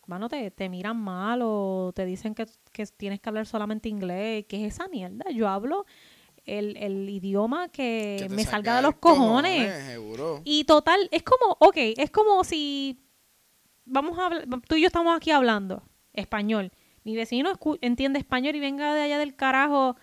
mano, 0.06 0.28
te, 0.28 0.50
te 0.50 0.68
miran 0.68 0.96
mal 0.96 1.40
o 1.42 1.92
te 1.94 2.04
dicen 2.04 2.34
que, 2.34 2.46
que 2.72 2.86
tienes 2.86 3.20
que 3.20 3.28
hablar 3.28 3.46
solamente 3.46 3.88
inglés. 3.88 4.46
¿Qué 4.48 4.64
es 4.64 4.74
esa 4.74 4.88
mierda? 4.88 5.30
Yo 5.30 5.48
hablo 5.48 5.86
el, 6.44 6.76
el 6.76 7.08
idioma 7.08 7.68
que, 7.68 8.16
Que 8.18 8.28
me 8.28 8.44
salga 8.44 8.76
de 8.76 8.82
los 8.82 8.96
cojones. 8.96 9.84
Seguro. 9.84 10.42
Y 10.44 10.64
total, 10.64 11.08
es 11.12 11.22
como, 11.22 11.56
ok, 11.60 11.76
es 11.76 12.10
como 12.10 12.42
si 12.42 13.00
vamos 13.84 14.18
a 14.18 14.26
hablar, 14.26 14.48
tú 14.68 14.74
y 14.74 14.80
yo 14.80 14.88
estamos 14.88 15.16
aquí 15.16 15.30
hablando 15.30 15.82
español. 16.12 16.72
Mi 17.04 17.16
vecino 17.16 17.52
entiende 17.80 18.18
español 18.18 18.54
y 18.56 18.60
venga 18.60 18.94
de 18.94 19.02
allá 19.02 19.18
del 19.18 19.34
carajo, 19.34 19.96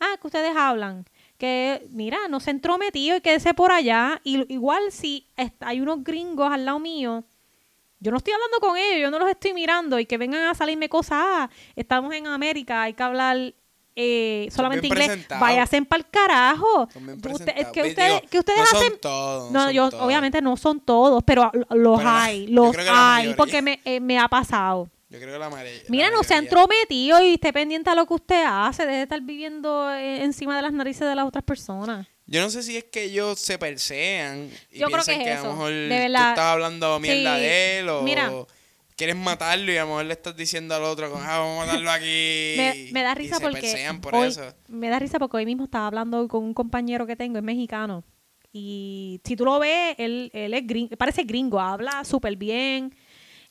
ah, 0.00 0.16
que 0.20 0.26
ustedes 0.26 0.56
hablan. 0.56 1.04
Que, 1.38 1.86
mira, 1.90 2.18
no 2.28 2.38
se 2.40 2.50
entrometido 2.52 3.16
y 3.16 3.20
quédese 3.20 3.54
por 3.54 3.72
allá. 3.72 4.20
Y 4.24 4.52
igual 4.52 4.92
si 4.92 5.26
hay 5.60 5.80
unos 5.80 6.04
gringos 6.04 6.50
al 6.52 6.64
lado 6.64 6.78
mío, 6.78 7.24
yo 8.00 8.10
no 8.10 8.18
estoy 8.18 8.34
hablando 8.34 8.58
con 8.60 8.76
ellos, 8.76 9.00
yo 9.00 9.10
no 9.10 9.18
los 9.18 9.28
estoy 9.28 9.52
mirando 9.54 9.98
y 9.98 10.06
que 10.06 10.18
vengan 10.18 10.44
a 10.44 10.54
salirme 10.54 10.88
cosas, 10.88 11.18
ah, 11.20 11.50
estamos 11.74 12.12
en 12.14 12.26
América, 12.26 12.82
hay 12.82 12.92
que 12.92 13.02
hablar 13.02 13.54
eh, 13.96 14.48
solamente 14.50 14.86
inglés. 14.88 15.26
Váyanse 15.40 15.80
para 15.82 16.02
el 16.02 16.10
carajo. 16.10 16.88
Usted- 17.32 17.54
es 17.56 17.68
que 17.68 17.82
ustedes, 17.82 18.14
digo, 18.20 18.30
que 18.30 18.38
ustedes 18.40 18.58
no 18.58 18.64
hacen 18.64 18.90
Son 18.90 19.00
todos, 19.00 19.50
no, 19.52 19.64
son 19.64 19.72
yo, 19.72 19.90
todos. 19.90 20.04
obviamente 20.04 20.42
no 20.42 20.56
son 20.56 20.80
todos, 20.80 21.22
pero 21.24 21.50
los 21.70 21.98
Pero 21.98 22.10
hay, 22.10 22.46
los 22.48 22.76
hay, 22.90 23.34
porque 23.34 23.62
me, 23.62 23.80
eh, 23.84 24.00
me 24.00 24.18
ha 24.18 24.28
pasado. 24.28 24.88
Yo 25.10 25.18
creo 25.20 25.32
que 25.32 25.38
la 25.38 25.50
mayoría. 25.50 25.80
Mira, 25.88 26.10
la 26.10 26.16
no 26.16 26.22
se 26.22 26.34
ha 26.34 26.38
entrometido 26.38 27.22
y 27.24 27.34
esté 27.34 27.52
pendiente 27.52 27.90
a 27.90 27.94
lo 27.94 28.06
que 28.06 28.14
usted 28.14 28.44
hace, 28.46 28.84
deje 28.84 28.96
de 28.96 29.02
estar 29.02 29.20
viviendo 29.20 29.92
eh, 29.92 30.24
encima 30.24 30.56
de 30.56 30.62
las 30.62 30.72
narices 30.72 31.06
de 31.08 31.14
las 31.14 31.26
otras 31.26 31.44
personas. 31.44 32.06
Yo 32.26 32.40
no 32.40 32.48
sé 32.50 32.62
si 32.62 32.76
es 32.76 32.84
que 32.84 33.04
ellos 33.04 33.38
se 33.38 33.58
persean 33.58 34.50
y 34.70 34.78
Yo 34.78 34.86
creo 34.86 35.04
piensan 35.04 35.18
que 35.18 35.24
que, 35.24 35.30
es 35.30 35.36
a 35.36 35.40
eso, 35.40 35.46
lo 35.48 35.52
mejor 35.52 35.72
de 35.72 36.06
tú 36.06 36.14
estás 36.14 36.38
hablando 36.38 36.98
mierda 36.98 37.36
Sí, 37.36 37.42
de 37.42 37.78
él 37.80 37.88
o 37.90 38.02
mira. 38.02 38.32
quieres 38.96 39.14
matarlo 39.16 39.70
y 39.70 39.76
a 39.76 39.82
lo 39.82 39.88
mejor 39.88 40.04
le 40.06 40.14
estás 40.14 40.34
diciendo 40.34 40.74
al 40.74 40.84
otro 40.84 41.06
ah, 41.16 41.38
vamos 41.38 41.62
a 41.62 41.66
matarlo 41.66 41.90
aquí. 41.90 42.54
Me, 42.56 42.88
me 42.92 43.02
da 43.02 43.12
y 43.12 43.14
risa 43.14 43.36
se 43.36 43.42
porque 43.42 43.60
persean 43.60 44.00
por 44.00 44.14
hoy, 44.14 44.28
eso. 44.28 44.54
me 44.68 44.88
da 44.88 44.98
risa 44.98 45.18
porque 45.18 45.36
hoy 45.36 45.44
mismo 45.44 45.64
estaba 45.64 45.86
hablando 45.86 46.26
con 46.28 46.42
un 46.44 46.54
compañero 46.54 47.06
que 47.06 47.14
tengo, 47.14 47.36
es 47.36 47.44
mexicano. 47.44 48.02
Y 48.52 49.20
si 49.24 49.36
tú 49.36 49.44
lo 49.44 49.58
ves, 49.58 49.94
él, 49.98 50.30
él 50.32 50.54
es 50.54 50.66
gringo, 50.66 50.96
parece 50.96 51.24
gringo, 51.24 51.60
habla 51.60 52.04
súper 52.04 52.36
bien. 52.36 52.94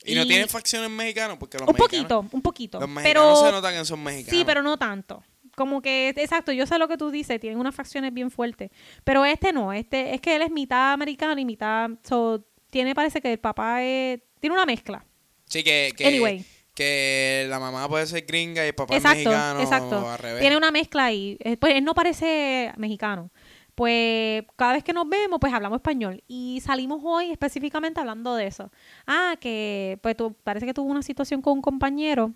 Y, 0.04 0.14
no 0.14 0.26
tienen 0.26 0.48
facciones 0.48 0.90
mexicanos 0.90 1.38
porque 1.38 1.58
los 1.58 1.66
un 1.68 1.74
mexicanos, 1.74 2.08
poquito, 2.08 2.36
un 2.36 2.42
poquito. 2.42 2.80
los 2.80 2.88
mexicanos 2.88 3.38
pero 3.38 3.46
se 3.46 3.52
notan 3.52 3.74
que 3.74 3.84
son 3.84 4.02
mexicanos. 4.02 4.38
Sí, 4.38 4.44
pero 4.44 4.62
no 4.62 4.76
tanto. 4.76 5.22
Como 5.56 5.80
que, 5.80 6.08
exacto, 6.16 6.52
yo 6.52 6.66
sé 6.66 6.78
lo 6.78 6.88
que 6.88 6.96
tú 6.96 7.10
dices, 7.10 7.40
tienen 7.40 7.58
unas 7.58 7.74
facciones 7.74 8.12
bien 8.12 8.30
fuertes. 8.30 8.70
Pero 9.04 9.24
este 9.24 9.52
no, 9.52 9.72
este 9.72 10.14
es 10.14 10.20
que 10.20 10.36
él 10.36 10.42
es 10.42 10.50
mitad 10.50 10.92
americano 10.92 11.40
y 11.40 11.44
mitad. 11.44 11.90
So, 12.02 12.44
tiene, 12.70 12.94
parece 12.94 13.20
que 13.20 13.32
el 13.32 13.38
papá 13.38 13.82
es. 13.82 14.20
Tiene 14.40 14.54
una 14.54 14.66
mezcla. 14.66 15.04
Sí, 15.46 15.62
que, 15.62 15.92
que, 15.96 16.06
Anyway. 16.06 16.44
que 16.74 17.46
la 17.48 17.60
mamá 17.60 17.88
puede 17.88 18.06
ser 18.06 18.26
gringa 18.26 18.64
y 18.64 18.68
el 18.68 18.74
papá 18.74 18.96
exacto, 18.96 19.20
es 19.20 19.26
mexicano 19.26 19.60
exacto. 19.60 20.04
o 20.04 20.10
al 20.10 20.18
revés. 20.18 20.40
Tiene 20.40 20.56
una 20.56 20.70
mezcla 20.72 21.04
ahí. 21.04 21.36
Eh, 21.40 21.56
Pues 21.56 21.74
él 21.76 21.84
no 21.84 21.94
parece 21.94 22.72
mexicano. 22.76 23.30
Pues 23.74 24.44
cada 24.56 24.74
vez 24.74 24.84
que 24.84 24.92
nos 24.92 25.08
vemos, 25.08 25.38
pues 25.40 25.52
hablamos 25.52 25.76
español. 25.76 26.22
Y 26.28 26.60
salimos 26.62 27.00
hoy 27.04 27.30
específicamente 27.30 27.98
hablando 28.00 28.34
de 28.36 28.46
eso. 28.46 28.70
Ah, 29.06 29.36
que 29.40 29.98
pues 30.02 30.16
tú, 30.16 30.34
parece 30.44 30.64
que 30.66 30.74
tuvo 30.74 30.90
una 30.90 31.02
situación 31.02 31.42
con 31.42 31.54
un 31.54 31.62
compañero 31.62 32.32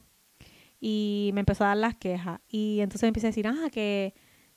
y 0.81 1.31
me 1.35 1.41
empezó 1.41 1.65
a 1.65 1.69
dar 1.69 1.77
las 1.77 1.97
quejas. 1.97 2.41
Y 2.49 2.81
entonces 2.81 3.03
me 3.03 3.09
empieza 3.09 3.29
a 3.29 3.31
decir, 3.31 3.47
ah, 3.47 3.69
que, 3.71 4.15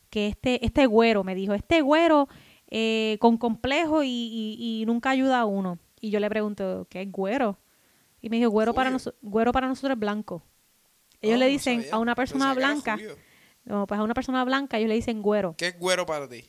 que 0.09 0.27
este, 0.27 0.65
este 0.65 0.85
güero, 0.85 1.23
me 1.23 1.35
dijo, 1.35 1.53
este 1.53 1.81
güero 1.81 2.27
eh, 2.69 3.17
con 3.19 3.37
complejo 3.37 4.01
y, 4.03 4.07
y- 4.09 4.81
y 4.81 4.85
nunca 4.85 5.09
ayuda 5.11 5.41
a 5.41 5.45
uno. 5.45 5.77
Y 5.99 6.09
yo 6.09 6.19
le 6.19 6.29
pregunto, 6.29 6.87
¿qué 6.89 7.01
es 7.03 7.11
güero? 7.11 7.59
Y 8.21 8.29
me 8.29 8.37
dijo, 8.37 8.49
güero 8.49 8.73
para, 8.73 8.89
noso- 8.91 9.13
güero 9.21 9.51
para 9.51 9.67
nosotros 9.67 9.93
es 9.95 9.99
blanco. 9.99 10.43
Ellos 11.21 11.35
Oh, 11.35 11.39
le 11.39 11.47
dicen 11.47 11.79
a 11.91 11.99
una 11.99 12.15
persona 12.15 12.53
blanca, 12.55 12.97
no, 13.65 13.85
pues 13.85 13.99
a 13.99 14.03
una 14.03 14.13
persona 14.15 14.43
blanca 14.43 14.77
ellos 14.77 14.89
le 14.89 14.95
dicen 14.95 15.21
güero. 15.21 15.53
¿Qué 15.57 15.67
es 15.67 15.77
güero 15.79 16.05
para 16.07 16.27
ti? 16.27 16.45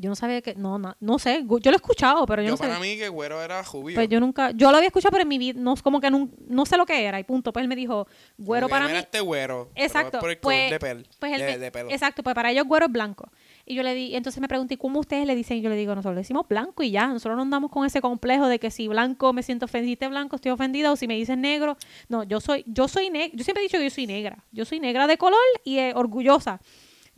Yo 0.00 0.08
no 0.08 0.14
sabía 0.14 0.40
que, 0.42 0.54
no, 0.54 0.78
no, 0.78 0.94
no 1.00 1.18
sé, 1.18 1.44
yo 1.44 1.70
lo 1.70 1.72
he 1.72 1.76
escuchado, 1.76 2.24
pero 2.24 2.40
yo, 2.40 2.46
Yo, 2.46 2.52
no 2.52 2.56
sé. 2.56 2.68
para 2.68 2.78
mí 2.78 2.96
que 2.96 3.08
güero 3.08 3.42
era 3.42 3.64
judío. 3.64 3.96
Pues 3.96 4.08
yo 4.08 4.20
nunca, 4.20 4.52
yo 4.52 4.70
lo 4.70 4.76
había 4.76 4.86
escuchado, 4.86 5.10
pero 5.10 5.22
en 5.22 5.28
mi 5.28 5.38
vida, 5.38 5.58
no, 5.60 5.74
como 5.82 6.00
que 6.00 6.06
nun- 6.08 6.30
no, 6.46 6.64
sé 6.66 6.76
lo 6.76 6.86
que 6.86 7.04
era, 7.04 7.18
y 7.18 7.24
punto. 7.24 7.52
Pues 7.52 7.64
él 7.64 7.68
me 7.68 7.74
dijo, 7.74 8.06
güero 8.36 8.68
para 8.68 8.86
mí. 8.86 8.94
este 8.94 9.18
güero. 9.20 9.70
Exacto. 9.74 10.20
por 10.20 10.30
el 10.30 10.38
Pues, 10.38 10.70
de, 10.70 10.78
pel- 10.78 11.04
pues 11.18 11.32
él 11.32 11.40
de- 11.40 11.46
me- 11.46 11.58
de 11.58 11.70
pelo. 11.72 11.90
Exacto, 11.90 12.22
pues 12.22 12.32
para 12.36 12.52
ellos 12.52 12.64
güero 12.66 12.86
es 12.86 12.92
blanco. 12.92 13.28
Y 13.66 13.74
yo 13.74 13.82
le 13.82 13.92
di, 13.94 14.14
entonces 14.14 14.40
me 14.40 14.46
pregunté, 14.46 14.78
¿cómo 14.78 15.00
ustedes 15.00 15.26
le 15.26 15.34
dicen? 15.34 15.56
Y 15.56 15.62
yo 15.62 15.68
le 15.68 15.74
digo, 15.76 15.94
nosotros 15.96 16.14
le 16.14 16.20
decimos 16.20 16.46
blanco 16.48 16.84
y 16.84 16.92
ya. 16.92 17.08
Nosotros 17.08 17.34
no 17.36 17.42
andamos 17.42 17.70
con 17.70 17.84
ese 17.84 18.00
complejo 18.00 18.46
de 18.46 18.60
que 18.60 18.70
si 18.70 18.86
blanco 18.86 19.32
me 19.32 19.42
siento 19.42 19.64
ofendida, 19.64 19.88
si 19.88 19.92
este 19.94 20.08
blanco 20.08 20.36
estoy 20.36 20.52
ofendida, 20.52 20.92
o 20.92 20.96
si 20.96 21.08
me 21.08 21.14
dicen 21.16 21.40
negro. 21.40 21.76
No, 22.08 22.22
yo 22.22 22.40
soy, 22.40 22.62
yo 22.68 22.86
soy 22.86 23.10
negra. 23.10 23.36
Yo 23.36 23.42
siempre 23.42 23.62
he 23.62 23.66
dicho 23.66 23.78
que 23.78 23.84
yo 23.84 23.90
soy 23.90 24.06
negra. 24.06 24.44
Yo 24.52 24.64
soy 24.64 24.78
negra 24.78 25.06
de 25.08 25.18
color 25.18 25.38
y 25.64 25.78
eh, 25.78 25.92
orgullosa. 25.96 26.60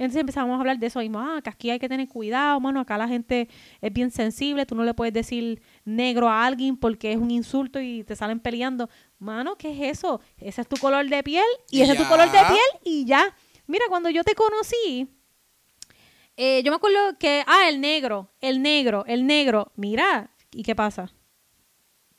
Entonces 0.00 0.20
empezamos 0.22 0.56
a 0.56 0.60
hablar 0.60 0.78
de 0.78 0.86
eso 0.86 0.98
mismo, 1.00 1.20
ah, 1.20 1.42
que 1.44 1.50
aquí 1.50 1.68
hay 1.68 1.78
que 1.78 1.86
tener 1.86 2.08
cuidado, 2.08 2.58
mano, 2.58 2.80
acá 2.80 2.96
la 2.96 3.06
gente 3.06 3.50
es 3.82 3.92
bien 3.92 4.10
sensible, 4.10 4.64
tú 4.64 4.74
no 4.74 4.82
le 4.82 4.94
puedes 4.94 5.12
decir 5.12 5.60
negro 5.84 6.26
a 6.30 6.46
alguien 6.46 6.78
porque 6.78 7.12
es 7.12 7.18
un 7.18 7.30
insulto 7.30 7.78
y 7.80 8.02
te 8.04 8.16
salen 8.16 8.40
peleando. 8.40 8.88
Mano, 9.18 9.56
¿qué 9.56 9.70
es 9.70 9.98
eso? 9.98 10.22
Ese 10.38 10.62
es 10.62 10.68
tu 10.68 10.76
color 10.78 11.06
de 11.06 11.22
piel 11.22 11.44
y, 11.70 11.80
Y 11.80 11.82
ese 11.82 11.92
es 11.92 11.98
tu 11.98 12.04
ya. 12.04 12.08
color 12.08 12.30
de 12.32 12.38
piel 12.38 12.80
y 12.82 13.04
ya. 13.04 13.36
Mira, 13.66 13.84
cuando 13.90 14.08
yo 14.08 14.24
te 14.24 14.34
conocí, 14.34 15.06
eh, 16.36 16.62
yo 16.64 16.72
me 16.72 16.76
acuerdo 16.76 17.18
que, 17.18 17.44
ah, 17.46 17.68
el 17.68 17.78
negro, 17.82 18.30
el 18.40 18.62
negro, 18.62 19.04
el 19.06 19.26
negro, 19.26 19.70
mira, 19.76 20.30
¿y 20.50 20.62
qué 20.62 20.74
pasa? 20.74 21.12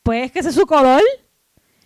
Pues 0.03 0.31
que 0.31 0.37
ese 0.39 0.49
es 0.49 0.55
su 0.55 0.67
color 0.67 1.01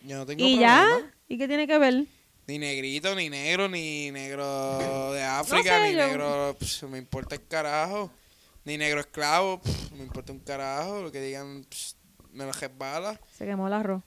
Yo 0.05 0.17
no 0.17 0.25
tengo 0.25 0.43
y 0.45 0.55
problema. 0.57 0.89
ya, 0.99 1.13
¿y 1.29 1.37
qué 1.37 1.47
tiene 1.47 1.67
que 1.67 1.77
ver? 1.77 2.05
Ni 2.47 2.59
negrito, 2.59 3.15
ni 3.15 3.29
negro, 3.29 3.67
ni 3.67 4.11
negro 4.11 5.11
de 5.13 5.23
África, 5.23 5.79
sé, 5.79 5.87
ni 5.87 5.93
yo- 5.95 6.07
negro. 6.07 6.55
pss, 6.59 6.83
me 6.83 6.97
importa 6.99 7.35
el 7.35 7.47
carajo. 7.47 8.11
Ni 8.65 8.77
negro 8.77 8.99
esclavo, 8.99 9.59
pss, 9.61 9.91
me 9.93 10.03
importa 10.03 10.31
un 10.31 10.39
carajo. 10.39 11.01
Lo 11.01 11.11
que 11.11 11.21
digan, 11.21 11.63
pss, 11.65 11.97
me 12.31 12.45
lo 12.45 12.51
resbala. 12.51 13.19
Se 13.35 13.45
quemó 13.45 13.67
el 13.67 13.73
arroz, 13.73 14.03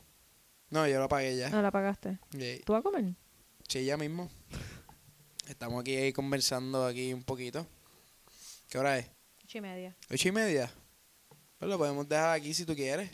No, 0.71 0.87
yo 0.87 0.99
lo 0.99 1.05
apagué 1.05 1.37
ya. 1.37 1.49
no 1.51 1.63
la 1.63 1.69
apagaste. 1.69 2.19
Sí, 2.33 2.61
¿Tú 2.65 2.73
vas 2.75 2.81
a 2.81 2.83
comer? 2.83 3.15
Sí, 3.69 3.85
ya 3.85 3.97
mismo. 3.97 4.31
Estamos 5.49 5.81
aquí 5.81 5.97
ahí 5.97 6.13
conversando 6.13 6.87
aquí 6.87 7.13
un 7.13 7.23
poquito. 7.25 7.67
¿Qué 8.69 8.79
hora 8.79 8.99
es? 8.99 9.07
Ocho 9.45 9.59
y 9.59 9.61
media. 9.63 9.97
¿Ocho 10.11 10.29
y 10.29 10.33
media? 10.33 10.71
Pues 11.59 11.69
lo 11.71 11.79
podemos 11.79 12.07
dejar 12.09 12.31
aquí 12.37 12.53
si 12.55 12.65
tú 12.67 12.77
quieres. 12.77 13.11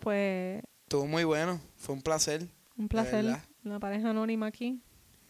Pues 0.00 0.62
Estuvo 0.84 1.06
muy 1.06 1.24
bueno. 1.24 1.60
Fue 1.76 1.94
un 1.94 2.02
placer. 2.02 2.46
Un 2.78 2.88
placer, 2.88 3.26
una 3.64 3.80
pareja 3.80 4.10
anónima 4.10 4.46
aquí. 4.46 4.80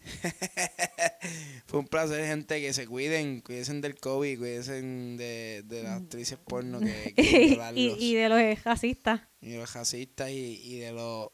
Fue 1.67 1.81
un 1.81 1.87
placer, 1.87 2.25
gente, 2.27 2.61
que 2.61 2.73
se 2.73 2.87
cuiden, 2.87 3.41
cuídense 3.41 3.75
del 3.81 3.99
COVID, 3.99 4.39
cuídense 4.39 4.81
de, 4.81 5.63
de 5.65 5.83
las 5.83 6.03
actrices 6.03 6.39
porno 6.39 6.81
que, 6.81 7.15
que 7.17 7.59
y, 7.75 7.97
y, 7.99 8.15
de 8.15 8.29
los 8.29 8.65
racistas. 8.65 9.23
Y 9.41 9.51
de 9.51 9.59
los 9.59 9.73
racistas 9.73 10.31
y, 10.31 10.61
y 10.63 10.79
de 10.79 10.93
los... 10.93 11.29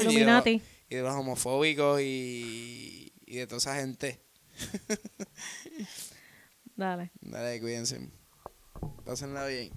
Illuminati. 0.00 0.62
Y 0.88 0.96
de 0.96 1.00
los, 1.00 1.14
homofóbicos 1.14 2.02
y, 2.02 3.14
y 3.24 3.36
de 3.36 3.46
toda 3.46 3.56
esa 3.56 3.76
gente. 3.76 4.20
Dale. 6.76 7.10
Dale, 7.22 7.58
cuídense. 7.62 8.10
Pásenla 9.06 9.46
bien. 9.46 9.70